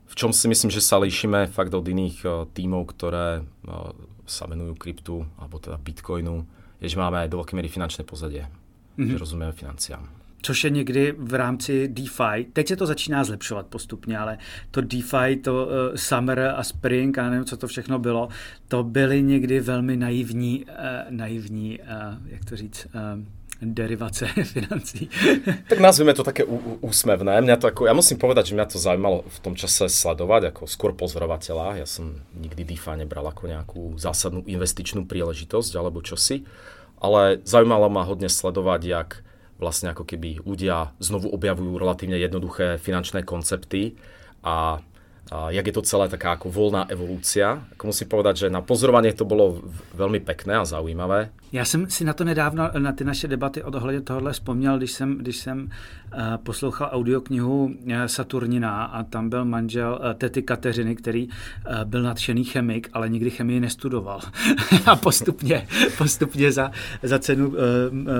v 0.06 0.14
čom 0.14 0.32
si 0.32 0.48
myslím, 0.48 0.70
že 0.70 0.80
sa 0.80 0.98
líšime 0.98 1.46
fakt 1.46 1.74
od 1.74 1.88
iných 1.88 2.24
uh, 2.24 2.46
tímov, 2.54 2.94
ktoré 2.94 3.42
uh, 3.42 3.90
sa 4.26 4.46
venujú 4.46 4.74
kryptu, 4.74 5.26
alebo 5.38 5.58
teda 5.58 5.78
bitcoinu, 5.78 6.46
je, 6.80 6.88
že 6.88 6.98
máme 6.98 7.28
do 7.28 7.42
veľkej 7.42 7.56
miery 7.56 7.68
finančné 7.68 8.04
pozadie, 8.04 8.46
mm-hmm. 8.98 9.10
že 9.10 9.18
rozumieme 9.18 9.52
financiám. 9.52 10.08
Což 10.42 10.64
je 10.64 10.70
někdy 10.70 11.14
v 11.18 11.34
rámci 11.34 11.88
DeFi. 11.88 12.46
Teď 12.52 12.68
se 12.68 12.76
to 12.76 12.86
začíná 12.86 13.24
zlepšovat 13.24 13.66
postupně, 13.66 14.18
ale 14.18 14.38
to 14.70 14.80
DeFi, 14.80 15.36
to 15.42 15.66
uh, 15.66 15.96
Summer 15.96 16.54
a 16.56 16.62
Spring 16.62 17.18
a 17.18 17.30
nevím, 17.30 17.44
co 17.44 17.56
to 17.56 17.66
všechno 17.66 17.98
bylo, 17.98 18.28
to 18.68 18.84
byly 18.84 19.22
někdy 19.22 19.60
velmi 19.60 19.96
naivní, 19.96 20.64
uh, 20.64 20.70
naivní 21.10 21.78
uh, 21.78 21.86
jak 22.26 22.44
to 22.44 22.56
říct, 22.56 22.86
uh, 22.86 23.24
derivace 23.60 24.28
financí. 24.54 25.08
tak 25.68 25.80
nazvime 25.80 26.12
to 26.12 26.20
také 26.20 26.44
úsmevné. 26.84 27.40
Mňa 27.40 27.56
to 27.56 27.66
ako, 27.72 27.88
ja 27.88 27.94
musím 27.96 28.20
povedať, 28.20 28.52
že 28.52 28.56
mňa 28.56 28.66
to 28.68 28.78
zaujímalo 28.78 29.24
v 29.24 29.38
tom 29.40 29.54
čase 29.56 29.88
sledovať 29.88 30.52
ako 30.52 30.62
skôr 30.68 30.92
pozorovateľa. 30.92 31.80
Ja 31.80 31.86
som 31.88 32.20
nikdy 32.36 32.76
DeFi 32.76 33.00
nebral 33.00 33.24
ako 33.24 33.48
nejakú 33.48 33.82
zásadnú 33.96 34.44
investičnú 34.44 35.08
príležitosť 35.08 35.72
alebo 35.76 36.04
čosi, 36.04 36.44
ale 37.00 37.40
zaujímalo 37.44 37.88
ma 37.88 38.04
hodne 38.04 38.28
sledovať, 38.28 38.80
jak 38.84 39.10
vlastne 39.56 39.92
ako 39.92 40.04
keby 40.04 40.44
ľudia 40.44 40.92
znovu 41.00 41.32
objavujú 41.32 41.80
relatívne 41.80 42.20
jednoduché 42.20 42.76
finančné 42.76 43.24
koncepty 43.24 43.96
a 44.44 44.84
jak 45.48 45.66
je 45.66 45.72
to 45.72 45.82
celé 45.82 46.08
taká 46.08 46.38
ako 46.38 46.50
voľná 46.50 46.86
evolúcia. 46.86 47.66
Ako 47.74 47.90
musím 47.90 48.08
povedať, 48.08 48.46
že 48.46 48.52
na 48.52 48.62
pozorovanie 48.62 49.10
to 49.10 49.26
bolo 49.26 49.58
veľmi 49.98 50.22
pekné 50.22 50.62
a 50.62 50.64
zaujímavé. 50.64 51.30
Já 51.52 51.64
jsem 51.64 51.90
si 51.90 52.04
na 52.04 52.12
to 52.12 52.24
nedávno, 52.24 52.70
na 52.78 52.92
ty 52.92 53.04
naše 53.04 53.28
debaty 53.28 53.62
ohledně 53.62 54.00
tohohle 54.00 54.32
vzpomněl, 54.32 54.78
když 54.78 54.92
jsem, 54.92 55.18
když 55.18 55.36
jsem 55.36 55.70
poslouchal 56.36 56.88
audioknihu 56.92 57.64
uh, 57.64 57.92
Saturnina 58.06 58.84
a 58.84 59.02
tam 59.02 59.28
byl 59.28 59.44
manžel 59.44 59.98
uh, 60.00 60.14
tety 60.14 60.42
Kateřiny, 60.42 60.96
který 60.96 61.28
byl 61.84 62.02
nadšený 62.02 62.44
chemik, 62.44 62.88
ale 62.92 63.08
nikdy 63.08 63.30
chemii 63.30 63.60
nestudoval. 63.60 64.20
a 64.86 64.96
postupně, 64.96 65.66
postupně 65.98 66.52
za, 66.52 66.70
za 67.02 67.18
cenu 67.18 67.54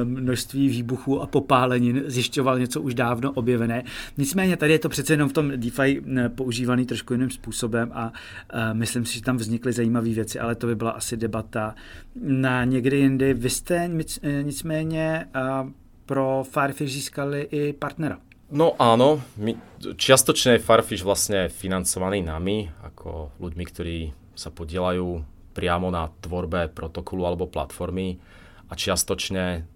množství 0.04 0.68
výbuchů 0.68 1.22
a 1.22 1.26
popálenin 1.26 2.02
zjišťoval 2.06 2.58
něco 2.58 2.80
už 2.80 2.94
dávno 2.94 3.32
objevené. 3.32 3.84
Nicméně 4.16 4.56
tady 4.56 4.72
je 4.72 4.78
to 4.78 4.88
přece 4.88 5.12
jenom 5.12 5.28
v 5.28 5.32
tom 5.32 5.52
DeFi 5.56 6.02
používaný 6.34 6.86
trošku 6.86 7.14
jiným 7.14 7.30
způsobem 7.30 7.90
a 7.94 8.12
myslím 8.72 9.04
si, 9.04 9.14
že 9.14 9.22
tam 9.22 9.36
vznikly 9.36 9.72
zajímavé 9.72 10.10
věci, 10.10 10.40
ale 10.40 10.54
to 10.54 10.66
by 10.66 10.74
byla 10.74 10.90
asi 10.90 11.16
debata 11.16 11.74
na 12.22 12.64
někdy 12.64 12.96
jindy. 12.96 13.34
Vy 13.34 13.50
jste 13.50 13.90
eh, 14.22 14.42
nicméně 14.42 15.26
pro 16.06 16.46
Firefish 16.46 16.94
získali 16.94 17.50
i 17.50 17.74
partnera. 17.74 18.22
No 18.46 18.78
áno, 18.78 19.26
my, 19.42 19.58
čiastočne 19.98 20.56
je 20.56 20.62
Firefish 20.62 21.02
vlastne 21.02 21.50
financovaný 21.50 22.22
nami, 22.22 22.70
ako 22.86 23.34
ľuďmi, 23.42 23.64
ktorí 23.66 23.98
sa 24.38 24.54
podielajú 24.54 25.26
priamo 25.50 25.90
na 25.90 26.06
tvorbe 26.22 26.70
protokolu 26.70 27.26
alebo 27.26 27.50
platformy 27.50 28.22
a 28.70 28.72
čiastočne 28.78 29.66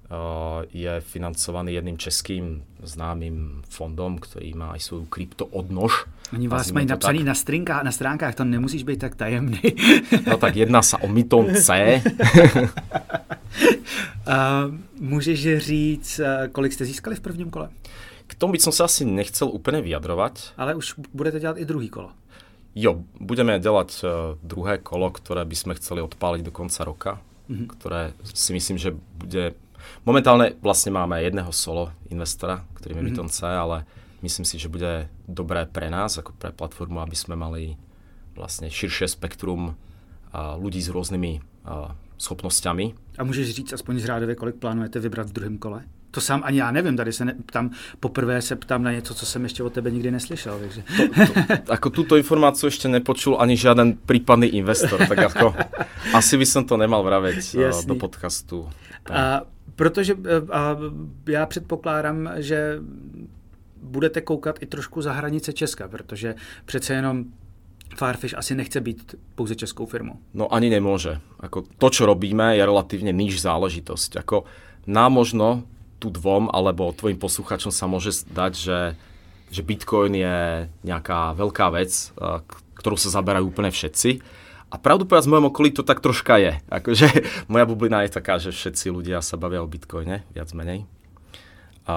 je 0.72 1.00
financovaný 1.00 1.72
jedným 1.74 1.98
českým 1.98 2.62
známym 2.82 3.62
fondom, 3.70 4.18
ktorý 4.18 4.54
má 4.58 4.74
aj 4.74 4.80
svoju 4.82 5.04
kryptoodnož. 5.06 6.10
Oni 6.34 6.48
vás 6.48 6.70
mají 6.74 6.86
napsaný 6.86 7.22
na, 7.22 7.34
strinka, 7.34 7.82
na 7.82 7.92
stránkách, 7.92 8.34
to 8.34 8.44
nemusíš 8.44 8.82
být 8.82 9.00
tak 9.00 9.14
tajemný. 9.14 9.62
no 10.26 10.36
tak 10.36 10.56
jedná 10.56 10.82
sa 10.82 10.98
o 11.02 11.08
Myton 11.08 11.54
C. 11.54 11.70
uh, 11.74 12.02
můžeš 15.00 15.58
říct, 15.58 16.20
kolik 16.52 16.72
jste 16.72 16.84
získali 16.84 17.16
v 17.16 17.20
prvním 17.20 17.50
kole? 17.50 17.70
K 18.26 18.34
tomu 18.34 18.52
by 18.52 18.62
som 18.62 18.70
sa 18.70 18.86
asi 18.86 19.02
nechcel 19.02 19.50
úplne 19.50 19.82
vyjadrovať. 19.82 20.54
Ale 20.54 20.78
už 20.78 20.94
budete 21.10 21.40
dělat 21.40 21.58
i 21.58 21.64
druhý 21.66 21.90
kolo. 21.90 22.14
Jo, 22.74 23.02
budeme 23.20 23.58
dělat 23.58 23.90
uh, 24.04 24.38
druhé 24.42 24.78
kolo, 24.78 25.10
ktoré 25.10 25.42
by 25.42 25.56
sme 25.58 25.74
chceli 25.74 25.98
odpáliť 25.98 26.46
do 26.46 26.54
konca 26.54 26.86
roka 26.86 27.18
mm-hmm. 27.50 27.68
ktoré 27.74 28.14
si 28.22 28.54
myslím, 28.54 28.78
že 28.78 28.94
bude... 28.94 29.58
Momentálne 30.04 30.56
vlastne 30.60 30.94
máme 30.94 31.20
jedného 31.22 31.52
solo 31.52 31.92
investora, 32.08 32.64
ktorým 32.78 33.04
je 33.04 33.20
mm-hmm. 33.20 33.44
Ale 33.44 33.84
myslím 34.24 34.44
si, 34.44 34.56
že 34.56 34.72
bude 34.72 35.08
dobré 35.28 35.64
pre 35.68 35.88
nás, 35.92 36.16
ako 36.16 36.32
pre 36.36 36.52
platformu, 36.52 37.00
aby 37.00 37.16
sme 37.16 37.36
mali 37.36 37.76
vlastne 38.36 38.72
širšie 38.72 39.10
spektrum 39.10 39.76
a 40.30 40.54
ľudí 40.56 40.80
s 40.80 40.88
rôznymi 40.88 41.40
a, 41.66 41.94
schopnosťami. 42.20 42.94
A 43.18 43.24
můžeš 43.24 43.50
říct 43.50 43.72
aspoň 43.72 43.98
řádově, 43.98 44.34
kolik 44.34 44.54
plánujete 44.54 44.98
vybrat 45.00 45.28
v 45.28 45.32
druhém 45.32 45.58
kole? 45.58 45.84
To 46.10 46.20
sám 46.20 46.42
ani 46.44 46.58
já 46.58 46.70
nevím, 46.70 46.96
tady 46.96 47.12
se 47.12 47.24
ne, 47.24 47.34
tam 47.52 47.70
poprvé 48.00 48.42
se 48.42 48.56
ptám 48.56 48.82
na 48.82 48.92
něco, 48.92 49.14
co 49.14 49.26
jsem 49.26 49.42
ještě 49.42 49.62
od 49.62 49.72
tebe 49.72 49.90
nikdy 49.90 50.10
neslyšel. 50.10 50.58
Takže. 50.58 50.82
To, 50.82 51.06
to, 51.26 51.72
ako 51.72 51.88
túto 51.90 52.18
informáciu 52.18 52.66
ešte 52.66 52.90
nepočul 52.90 53.38
ani 53.38 53.54
žiaden 53.54 53.94
prípadný 53.94 54.50
investor, 54.58 54.98
tak 55.06 55.30
ako 55.30 55.54
asi 56.18 56.34
by 56.34 56.46
som 56.46 56.66
to 56.66 56.74
nemal 56.74 57.06
Jasný. 57.06 57.86
do 57.86 57.94
podcastu. 57.94 58.66
A, 59.06 59.46
protože 59.80 60.12
eh, 60.12 60.52
a 60.52 60.76
já 61.28 61.46
předpokládám, 61.46 62.30
že 62.36 62.78
budete 63.82 64.20
koukat 64.20 64.62
i 64.62 64.66
trošku 64.66 65.02
za 65.02 65.12
hranice 65.12 65.52
Česka, 65.52 65.88
protože 65.88 66.34
přece 66.64 66.94
jenom 66.94 67.24
Firefish 67.96 68.34
asi 68.36 68.54
nechce 68.54 68.80
být 68.80 69.14
pouze 69.34 69.54
českou 69.56 69.86
firmou. 69.86 70.20
No 70.36 70.52
ani 70.52 70.68
nemôže. 70.68 71.18
Ako 71.40 71.64
to, 71.80 71.88
čo 71.88 72.04
robíme, 72.04 72.60
je 72.60 72.62
relatívne 72.62 73.08
níž 73.08 73.40
záležitosť. 73.40 74.20
Ako 74.20 74.44
nám 74.84 75.16
možno 75.16 75.64
tu 75.96 76.12
dvom 76.12 76.52
alebo 76.52 76.92
tvojim 76.92 77.16
posluchačom 77.16 77.72
sa 77.72 77.88
môže 77.88 78.20
zdať, 78.20 78.52
že, 78.52 78.80
že 79.48 79.64
Bitcoin 79.64 80.12
je 80.12 80.68
nejaká 80.84 81.32
veľká 81.40 81.72
vec, 81.72 82.12
ktorú 82.76 83.00
sa 83.00 83.08
zaberajú 83.16 83.48
úplne 83.48 83.72
všetci. 83.72 84.20
A 84.70 84.78
pravdu 84.78 85.02
povedať, 85.02 85.26
v 85.26 85.32
mojom 85.34 85.50
okolí 85.50 85.74
to 85.74 85.82
tak 85.82 85.98
troška 85.98 86.38
je. 86.38 86.52
Akože 86.70 87.10
moja 87.52 87.66
bublina 87.66 88.06
je 88.06 88.14
taká, 88.14 88.38
že 88.38 88.54
všetci 88.54 88.94
ľudia 88.94 89.18
sa 89.18 89.34
bavia 89.34 89.60
o 89.60 89.68
Bitcoine, 89.70 90.22
viac 90.30 90.54
menej. 90.54 90.86
A, 91.90 91.96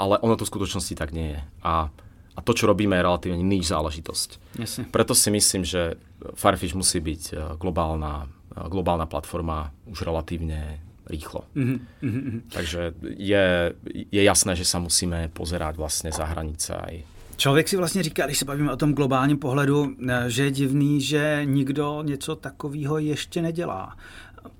ale 0.00 0.14
ono 0.24 0.40
to 0.40 0.48
v 0.48 0.52
skutočnosti 0.56 0.96
tak 0.96 1.12
nie 1.12 1.36
je. 1.36 1.40
A, 1.60 1.92
a 2.32 2.40
to, 2.40 2.56
čo 2.56 2.64
robíme, 2.64 2.96
je 2.96 3.04
relatívne 3.04 3.44
níž 3.44 3.68
záležitosť. 3.68 4.30
Jasne. 4.56 4.82
Preto 4.88 5.12
si 5.12 5.28
myslím, 5.28 5.68
že 5.68 6.00
Firefish 6.32 6.72
musí 6.72 6.96
byť 6.96 7.22
e, 7.28 7.34
globálna, 7.60 8.24
e, 8.56 8.64
globálna 8.72 9.04
platforma 9.04 9.76
už 9.84 10.08
relatívne 10.08 10.80
rýchlo. 11.10 11.44
Mm-hmm. 11.58 12.54
Takže 12.54 12.94
je, 13.18 13.74
je 14.08 14.22
jasné, 14.22 14.54
že 14.54 14.64
sa 14.64 14.78
musíme 14.78 15.28
pozerať 15.34 15.74
vlastne 15.76 16.14
za 16.14 16.24
hranice 16.24 16.70
aj 16.72 16.94
Člověk 17.40 17.68
si 17.68 17.76
vlastně 17.76 18.02
říká, 18.02 18.26
když 18.26 18.38
se 18.38 18.44
bavíme 18.44 18.72
o 18.72 18.76
tom 18.76 18.92
globálním 18.92 19.38
pohledu, 19.38 19.96
eh, 20.08 20.24
že 20.30 20.44
je 20.44 20.50
divný, 20.50 21.00
že 21.00 21.40
nikdo 21.44 22.02
něco 22.02 22.36
takového 22.36 22.98
ještě 22.98 23.42
nedělá. 23.42 23.96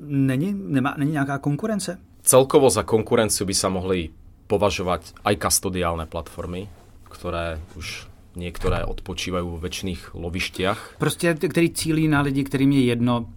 Není, 0.00 0.54
nemá, 0.56 0.94
není 0.98 1.12
nějaká 1.12 1.38
konkurence? 1.38 1.98
Celkovo 2.22 2.70
za 2.70 2.82
konkurenciu 2.82 3.44
by 3.44 3.54
sa 3.54 3.68
mohli 3.68 4.12
považovať 4.48 5.12
aj 5.24 5.34
kastodiálne 5.36 6.08
platformy, 6.08 6.68
ktoré 7.08 7.60
už 7.76 8.08
některé 8.36 8.84
odpočívají 8.84 9.44
v 9.44 9.60
väčšných 9.60 10.00
lovištiach. 10.16 10.96
Prostě, 10.98 11.34
který 11.34 11.70
cílí 11.70 12.08
na 12.08 12.20
lidi, 12.20 12.44
kterým 12.44 12.72
je 12.72 12.84
jedno, 12.84 13.28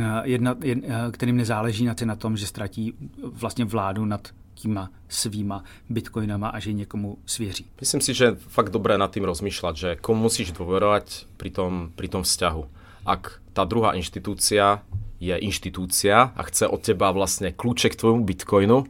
eh, 0.00 0.22
jedno, 0.24 0.56
jed, 0.62 0.78
eh, 0.84 1.12
kterým 1.12 1.36
nezáleží 1.36 1.84
na, 1.84 1.94
na 2.04 2.16
tom, 2.16 2.36
že 2.36 2.46
ztratí 2.46 2.94
vlastně 3.20 3.64
vládu 3.64 4.04
nad 4.04 4.28
těma 4.58 4.90
svýma 5.08 5.62
bitcoinama 5.88 6.48
a 6.48 6.58
že 6.58 6.72
někomu 6.72 7.18
svěří. 7.26 7.66
Myslím 7.80 8.00
si, 8.00 8.14
že 8.14 8.24
je 8.24 8.34
fakt 8.34 8.74
dobré 8.74 8.98
nad 8.98 9.10
tým 9.14 9.24
rozmýšľať, 9.24 9.74
že 9.78 9.90
komu 10.02 10.26
musíš 10.26 10.50
dôverovať 10.50 11.30
pri 11.38 11.50
tom, 11.54 11.94
pri 11.94 12.10
tom 12.10 12.26
vzťahu. 12.26 12.62
Ak 13.06 13.38
tá 13.54 13.62
druhá 13.62 13.94
inštitúcia 13.94 14.82
je 15.22 15.34
inštitúcia 15.38 16.34
a 16.34 16.42
chce 16.46 16.66
od 16.66 16.82
teba 16.82 17.14
vlastne 17.14 17.54
kľúče 17.54 17.94
k 17.94 17.98
tvojmu 17.98 18.22
bitcoinu, 18.26 18.86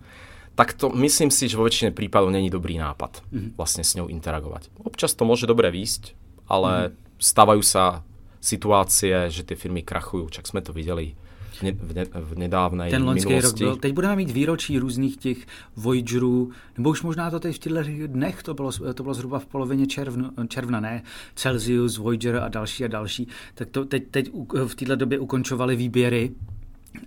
tak 0.56 0.74
to 0.74 0.90
myslím 0.90 1.30
si, 1.30 1.46
že 1.46 1.54
vo 1.54 1.68
väčšine 1.68 1.94
prípadov 1.94 2.34
není 2.34 2.50
dobrý 2.50 2.82
nápad 2.82 3.22
mm-hmm. 3.30 3.50
vlastne 3.54 3.86
s 3.86 3.94
ňou 3.94 4.10
interagovať. 4.10 4.74
Občas 4.82 5.14
to 5.14 5.22
môže 5.22 5.46
dobre 5.46 5.70
výjsť, 5.70 6.18
ale 6.50 6.90
mm-hmm. 6.90 7.22
stávajú 7.22 7.62
sa 7.62 8.02
situácie, 8.42 9.30
že 9.30 9.46
tie 9.46 9.54
firmy 9.54 9.86
krachujú, 9.86 10.34
čak 10.34 10.50
sme 10.50 10.58
to 10.58 10.74
videli 10.74 11.14
v, 11.58 11.62
ne, 11.62 11.72
v, 11.72 11.94
ne, 11.94 12.04
v 12.14 12.38
nedávné 12.38 12.90
Ten 12.90 13.04
loňský 13.04 13.40
rok 13.40 13.58
byl. 13.58 13.76
Teď 13.76 13.92
budeme 13.92 14.16
mít 14.16 14.30
výročí 14.30 14.78
různých 14.78 15.16
těch 15.16 15.46
Voyagerů, 15.76 16.50
nebo 16.76 16.90
už 16.90 17.02
možná 17.02 17.30
to 17.30 17.40
teď 17.40 17.56
v 17.56 17.58
těchto 17.58 18.06
dnech, 18.06 18.42
to 18.42 18.54
bylo, 18.54 18.72
to 18.94 19.02
bylo 19.02 19.14
zhruba 19.14 19.38
v 19.38 19.46
polovině 19.46 19.86
června, 19.86 20.30
června, 20.48 20.80
ne? 20.80 21.02
Celsius, 21.34 21.98
Voyager 21.98 22.36
a 22.36 22.48
další 22.48 22.84
a 22.84 22.88
další. 22.88 23.28
Tak 23.54 23.70
to 23.70 23.84
teď, 23.84 24.04
teď 24.10 24.30
v 24.66 24.74
této 24.74 24.96
době 24.96 25.18
ukončovali 25.18 25.76
výběry 25.76 26.30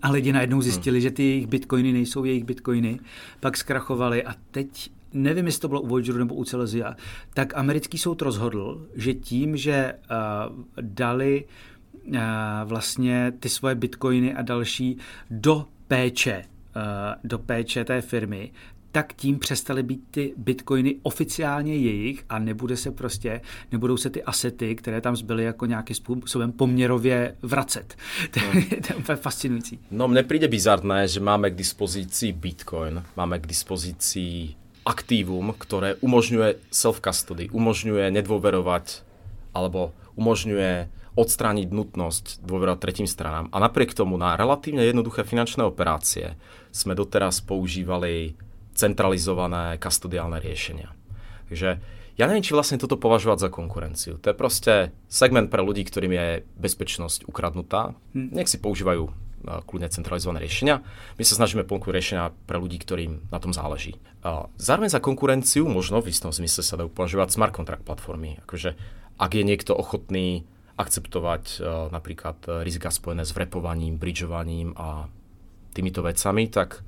a 0.02 0.12
lidi 0.12 0.34
najednou 0.34 0.62
zjistili, 0.62 0.98
hmm. 0.98 1.02
že 1.02 1.12
ty 1.12 1.24
jejich 1.24 1.48
bitcoiny 1.48 1.94
nejsou 1.94 2.24
jejich 2.24 2.44
bitcoiny, 2.44 3.00
pak 3.40 3.58
zkrachovali 3.58 4.24
a 4.24 4.36
teď 4.52 4.92
nevím, 5.14 5.46
jestli 5.46 5.62
to 5.62 5.68
bylo 5.68 5.82
u 5.82 5.88
Voyageru 5.88 6.18
nebo 6.18 6.36
u 6.36 6.44
Celsia, 6.44 6.96
tak 7.34 7.58
americký 7.58 7.98
soud 7.98 8.22
rozhodl, 8.22 8.88
že 8.96 9.14
tím, 9.14 9.58
že 9.58 9.94
uh, 9.94 10.64
dali 10.82 11.46
uh, 11.46 11.52
vlastně 12.66 13.34
ty 13.40 13.50
svoje 13.50 13.76
bitcoiny 13.76 14.34
a 14.34 14.42
další 14.42 14.98
do 15.30 15.66
péče, 15.88 16.44
uh, 16.76 16.82
do 17.24 17.40
péče 17.40 17.86
té 17.86 18.02
firmy, 18.02 18.52
tak 18.92 19.14
tím 19.14 19.40
přestaly 19.40 19.84
být 19.84 20.02
ty 20.12 20.34
bitcoiny 20.38 20.96
oficiálně 21.04 21.76
jejich 21.76 22.24
a 22.30 22.40
nebude 22.40 22.78
se 22.78 22.92
prostě, 22.92 23.42
nebudou 23.72 23.98
se 23.98 24.10
ty 24.10 24.24
asety, 24.24 24.76
které 24.76 25.02
tam 25.02 25.16
zbyly 25.16 25.44
jako 25.44 25.66
nějakým 25.66 25.96
způsobem 25.96 26.52
poměrově 26.52 27.36
vracet. 27.42 27.96
To, 28.32 28.40
no. 28.40 28.62
to 28.88 28.94
je 28.94 28.96
úplně 28.96 29.16
fascinující. 29.16 29.80
No 29.92 30.08
mne 30.08 30.24
príde 30.24 30.48
bizarné, 30.48 31.08
že 31.08 31.20
máme 31.20 31.52
k 31.52 31.56
dispozícii 31.56 32.32
bitcoin, 32.32 33.04
máme 33.16 33.40
k 33.40 33.48
dispozícii 33.48 34.56
aktívum, 34.86 35.54
ktoré 35.56 35.96
umožňuje 36.02 36.58
self-custody, 36.74 37.54
umožňuje 37.54 38.12
nedôverovať 38.12 39.06
alebo 39.54 39.94
umožňuje 40.16 41.01
odstrániť 41.16 41.68
nutnosť 41.70 42.26
dôverovať 42.44 42.80
tretím 42.80 43.08
stranám. 43.08 43.52
A 43.52 43.60
napriek 43.60 43.92
tomu 43.92 44.16
na 44.16 44.40
relatívne 44.40 44.88
jednoduché 44.88 45.28
finančné 45.28 45.68
operácie 45.68 46.40
sme 46.72 46.96
doteraz 46.96 47.44
používali 47.44 48.40
centralizované 48.72 49.76
kastodiálne 49.76 50.40
riešenia. 50.40 50.96
Takže 51.52 51.84
ja 52.16 52.26
neviem, 52.28 52.44
či 52.44 52.56
vlastne 52.56 52.80
toto 52.80 52.96
považovať 52.96 53.48
za 53.48 53.50
konkurenciu. 53.52 54.20
To 54.24 54.32
je 54.32 54.36
proste 54.36 54.74
segment 55.12 55.52
pre 55.52 55.60
ľudí, 55.60 55.84
ktorým 55.84 56.16
je 56.16 56.28
bezpečnosť 56.60 57.28
ukradnutá. 57.28 57.92
Hm. 58.16 58.32
Nech 58.32 58.48
si 58.48 58.60
používajú 58.60 59.04
e, 59.08 59.12
kľudne 59.68 59.92
centralizované 59.92 60.40
riešenia. 60.44 60.80
My 61.20 61.24
sa 61.28 61.36
snažíme 61.36 61.68
ponúknuť 61.68 61.92
riešenia 61.92 62.32
pre 62.48 62.56
ľudí, 62.56 62.80
ktorým 62.80 63.28
na 63.32 63.40
tom 63.44 63.52
záleží. 63.52 64.00
Zároveň 64.62 64.94
za 64.94 65.04
konkurenciu 65.04 65.66
možno 65.68 66.00
v 66.00 66.14
istom 66.14 66.32
zmysle 66.32 66.62
sa 66.62 66.78
dajú 66.78 66.94
považovať 66.94 67.36
smart 67.36 67.52
contract 67.58 67.84
platformy. 67.84 68.38
Akože 68.46 68.78
ak 69.18 69.32
je 69.34 69.44
niekto 69.44 69.74
ochotný 69.74 70.46
akceptovať 70.80 71.44
e, 71.58 71.58
napríklad 71.92 72.64
rizika 72.64 72.94
spojené 72.94 73.28
s 73.28 73.36
vrepovaním, 73.36 74.00
bridžovaním 74.00 74.76
a 74.76 75.12
týmito 75.72 76.04
vecami, 76.04 76.52
tak 76.52 76.84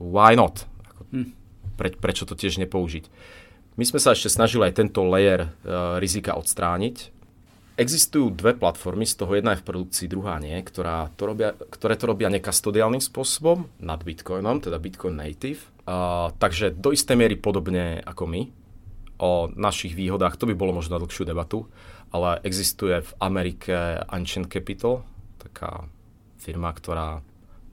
why 0.00 0.34
not? 0.34 0.64
Hm. 1.12 1.30
Pre, 1.74 1.88
prečo 1.98 2.24
to 2.24 2.34
tiež 2.34 2.58
nepoužiť? 2.62 3.04
My 3.74 3.82
sme 3.82 3.98
sa 3.98 4.14
ešte 4.14 4.30
snažili 4.30 4.70
aj 4.70 4.78
tento 4.78 5.02
layer 5.02 5.50
uh, 5.50 5.98
rizika 5.98 6.38
odstrániť. 6.38 7.10
Existujú 7.74 8.30
dve 8.30 8.54
platformy, 8.54 9.02
z 9.02 9.18
toho 9.18 9.34
jedna 9.34 9.58
je 9.58 9.62
v 9.62 9.66
produkcii, 9.66 10.06
druhá 10.06 10.38
nie, 10.38 10.54
ktorá 10.62 11.10
to 11.18 11.26
robia, 11.26 11.58
ktoré 11.58 11.98
to 11.98 12.06
robia 12.06 12.30
nekastodiálnym 12.30 13.02
spôsobom 13.02 13.66
nad 13.82 13.98
Bitcoinom, 13.98 14.62
teda 14.62 14.78
Bitcoin 14.78 15.18
Native. 15.18 15.58
Uh, 15.82 16.30
takže 16.38 16.70
do 16.70 16.94
istej 16.94 17.18
miery 17.18 17.34
podobne 17.34 17.98
ako 18.06 18.30
my. 18.30 18.42
O 19.18 19.46
našich 19.54 19.94
výhodách 19.94 20.34
to 20.36 20.50
by 20.50 20.54
bolo 20.58 20.74
možno 20.74 20.98
na 20.98 21.02
dlhšiu 21.02 21.22
debatu, 21.22 21.70
ale 22.10 22.42
existuje 22.42 23.02
v 23.02 23.10
Amerike 23.22 23.74
Ancient 24.10 24.50
Capital, 24.50 25.06
taká 25.38 25.86
firma, 26.38 26.70
ktorá 26.74 27.22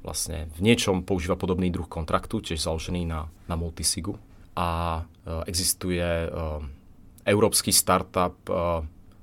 vlastne 0.02 0.50
v 0.58 0.66
niečom 0.66 1.06
používa 1.06 1.38
podobný 1.38 1.70
druh 1.70 1.86
kontraktu, 1.86 2.42
tiež 2.42 2.62
založený 2.62 3.06
na, 3.06 3.30
na 3.46 3.56
multisigu. 3.58 4.18
A 4.58 5.02
uh, 5.02 5.46
existuje 5.46 6.02
uh, 6.02 6.60
európsky 7.26 7.70
startup 7.70 8.36
uh, 8.50 8.82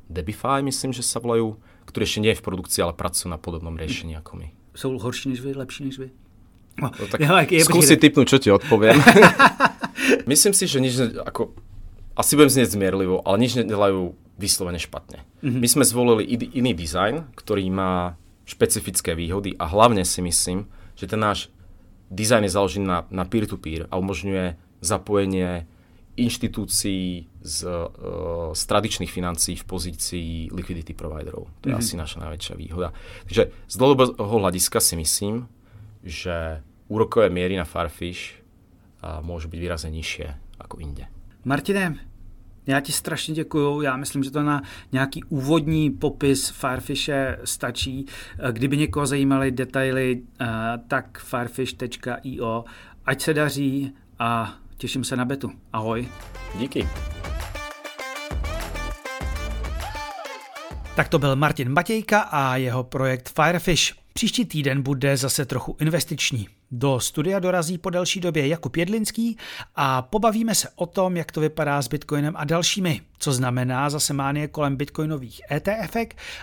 Debify, 0.09 0.63
myslím, 0.65 0.95
že 0.95 1.05
sa 1.05 1.21
volajú, 1.21 1.59
ktorý 1.85 2.03
ešte 2.07 2.23
nie 2.23 2.33
je 2.33 2.41
v 2.41 2.47
produkcii, 2.47 2.81
ale 2.81 2.97
pracujú 2.97 3.29
na 3.29 3.37
podobnom 3.37 3.75
riešení 3.77 4.17
ako 4.17 4.41
my. 4.41 4.49
Jsou 4.79 4.99
horší 4.99 5.35
než 5.35 5.41
vy, 5.43 5.53
lepší 5.59 5.85
než 5.85 5.99
vy? 5.99 6.09
No, 6.79 6.95
tak 6.95 7.19
ja, 7.19 7.43
skúsi 7.67 7.99
typnúť, 7.99 8.27
čo 8.31 8.39
ti 8.39 8.49
odpoviem. 8.55 8.95
myslím 10.33 10.55
si, 10.55 10.71
že 10.71 10.79
nič, 10.79 10.95
ako, 11.27 11.51
asi 12.19 12.35
budem 12.35 12.51
znieť 12.51 12.75
zmierlivo, 12.75 13.23
ale 13.23 13.39
nič 13.39 13.55
nedelajú 13.55 14.19
vyslovene 14.39 14.83
špatne. 14.83 15.23
Mm-hmm. 15.39 15.61
My 15.63 15.69
sme 15.71 15.85
zvolili 15.87 16.23
iný 16.51 16.75
dizajn, 16.75 17.31
ktorý 17.39 17.71
má 17.71 18.19
špecifické 18.43 19.15
výhody 19.15 19.55
a 19.55 19.71
hlavne 19.71 20.03
si 20.03 20.19
myslím, 20.19 20.67
že 20.99 21.07
ten 21.07 21.23
náš 21.23 21.47
dizajn 22.11 22.49
je 22.49 22.55
založený 22.55 22.85
na, 22.87 22.99
na 23.15 23.23
peer-to-peer 23.23 23.87
a 23.87 24.01
umožňuje 24.01 24.59
zapojenie 24.83 25.69
inštitúcií 26.19 27.31
z, 27.39 27.59
uh, 27.63 28.51
z 28.51 28.63
tradičných 28.67 29.13
financí 29.13 29.55
v 29.55 29.65
pozícii 29.69 30.31
liquidity 30.51 30.91
providerov. 30.91 31.47
To 31.63 31.71
je 31.71 31.79
mm-hmm. 31.79 31.79
asi 31.79 31.95
naša 31.95 32.19
najväčšia 32.27 32.55
výhoda. 32.59 32.91
Takže 33.31 33.55
z 33.55 33.75
dlhodobého 33.79 34.39
hľadiska 34.43 34.83
si 34.83 34.99
myslím, 34.99 35.47
že 36.03 36.67
úrokové 36.91 37.31
miery 37.31 37.55
na 37.55 37.63
Farfish 37.63 38.35
uh, 39.05 39.23
môžu 39.23 39.47
byť 39.47 39.59
výrazne 39.63 39.95
nižšie 39.95 40.59
ako 40.59 40.83
inde. 40.83 41.07
Martine, 41.47 42.08
já 42.69 42.81
ti 42.81 42.93
strašně 42.93 43.35
děkuju. 43.35 43.83
Já 43.83 43.97
myslím, 43.97 44.23
že 44.23 44.31
to 44.31 44.43
na 44.43 44.63
nějaký 44.93 45.25
úvodní 45.25 45.91
popis 45.91 46.49
Farfishe 46.49 47.39
stačí. 47.45 48.07
Kdyby 48.53 48.77
někoho 48.77 49.07
zajímaly 49.07 49.51
detaily, 49.51 50.23
eh, 50.41 50.47
tak 50.89 51.19
farfish.io. 51.19 52.65
Ať 53.07 53.21
se 53.21 53.35
daří 53.35 53.93
a 54.19 54.55
těším 54.77 55.05
se 55.05 55.17
na 55.17 55.25
betu. 55.25 55.51
Ahoj. 55.73 56.09
Díky. 56.59 56.89
Tak 60.97 61.09
to 61.09 61.19
byl 61.19 61.37
Martin 61.37 61.73
Matějka 61.73 62.21
a 62.21 62.57
jeho 62.57 62.85
projekt 62.85 63.33
Firefish. 63.35 63.95
Příští 64.13 64.45
týden 64.45 64.83
bude 64.83 65.17
zase 65.17 65.45
trochu 65.45 65.77
investiční. 65.81 66.58
Do 66.71 67.01
studia 67.01 67.39
dorazí 67.39 67.79
po 67.79 67.91
delší 67.91 68.21
době 68.21 68.49
Jakub 68.49 68.77
Jedlinský 68.77 69.37
a 69.77 70.03
pobavíme 70.03 70.55
se 70.55 70.69
o 70.77 70.87
tom, 70.87 71.17
jak 71.17 71.33
to 71.33 71.41
vypadá 71.41 71.83
s 71.83 71.89
Bitcoinem 71.89 72.35
a 72.37 72.45
dalšími, 72.45 73.01
co 73.19 73.33
znamená 73.33 73.91
zase 73.91 74.13
mánie 74.13 74.49
kolem 74.49 74.77
bitcoinových 74.77 75.41
ETF 75.51 75.97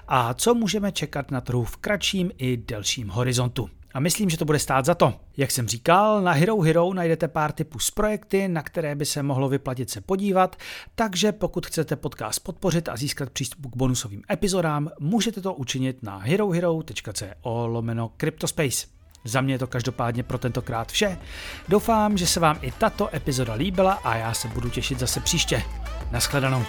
a 0.08 0.34
co 0.34 0.54
můžeme 0.54 0.92
čekat 0.92 1.32
na 1.32 1.42
trhu 1.42 1.64
v 1.64 1.78
kratším 1.78 2.32
i 2.38 2.58
delším 2.58 3.10
horizontu. 3.10 3.70
A 3.94 4.00
myslím, 4.00 4.30
že 4.30 4.38
to 4.38 4.46
bude 4.46 4.60
stát 4.60 4.86
za 4.86 4.96
to. 4.96 5.14
Jak 5.38 5.52
jsem 5.52 5.68
říkal, 5.68 6.22
na 6.22 6.32
Hero 6.32 6.62
Hero 6.62 6.94
najdete 6.94 7.28
pár 7.28 7.52
typů 7.52 7.80
z 7.80 7.92
projekty, 7.92 8.48
na 8.48 8.64
které 8.64 8.96
by 8.96 9.06
se 9.06 9.24
mohlo 9.24 9.50
vyplatit 9.50 9.90
se 9.90 10.02
podívat, 10.02 10.56
takže 10.96 11.32
pokud 11.32 11.66
chcete 11.66 11.96
podcast 11.96 12.40
podpořit 12.40 12.90
a 12.90 12.96
získat 12.96 13.30
přístup 13.30 13.72
k 13.72 13.76
bonusovým 13.76 14.24
epizodám, 14.32 14.90
můžete 15.00 15.42
to 15.42 15.54
učinit 15.54 16.04
na 16.04 16.18
herohero.co 16.18 17.68
lomeno 17.68 18.12
Cryptospace. 18.18 18.95
Za 19.26 19.42
mě 19.42 19.54
je 19.54 19.60
to 19.60 19.68
každopádně 19.68 20.24
pro 20.24 20.38
tentokrát 20.38 20.92
vše. 20.92 21.18
Doufám, 21.68 22.18
že 22.18 22.28
se 22.28 22.40
vám 22.40 22.58
i 22.62 22.72
tato 22.72 23.16
epizoda 23.16 23.54
líbila 23.54 23.94
a 23.94 24.16
já 24.16 24.34
se 24.34 24.48
budu 24.48 24.70
těšit 24.70 25.00
zase 25.00 25.20
příště. 25.20 25.64
Naschledanou. 26.12 26.66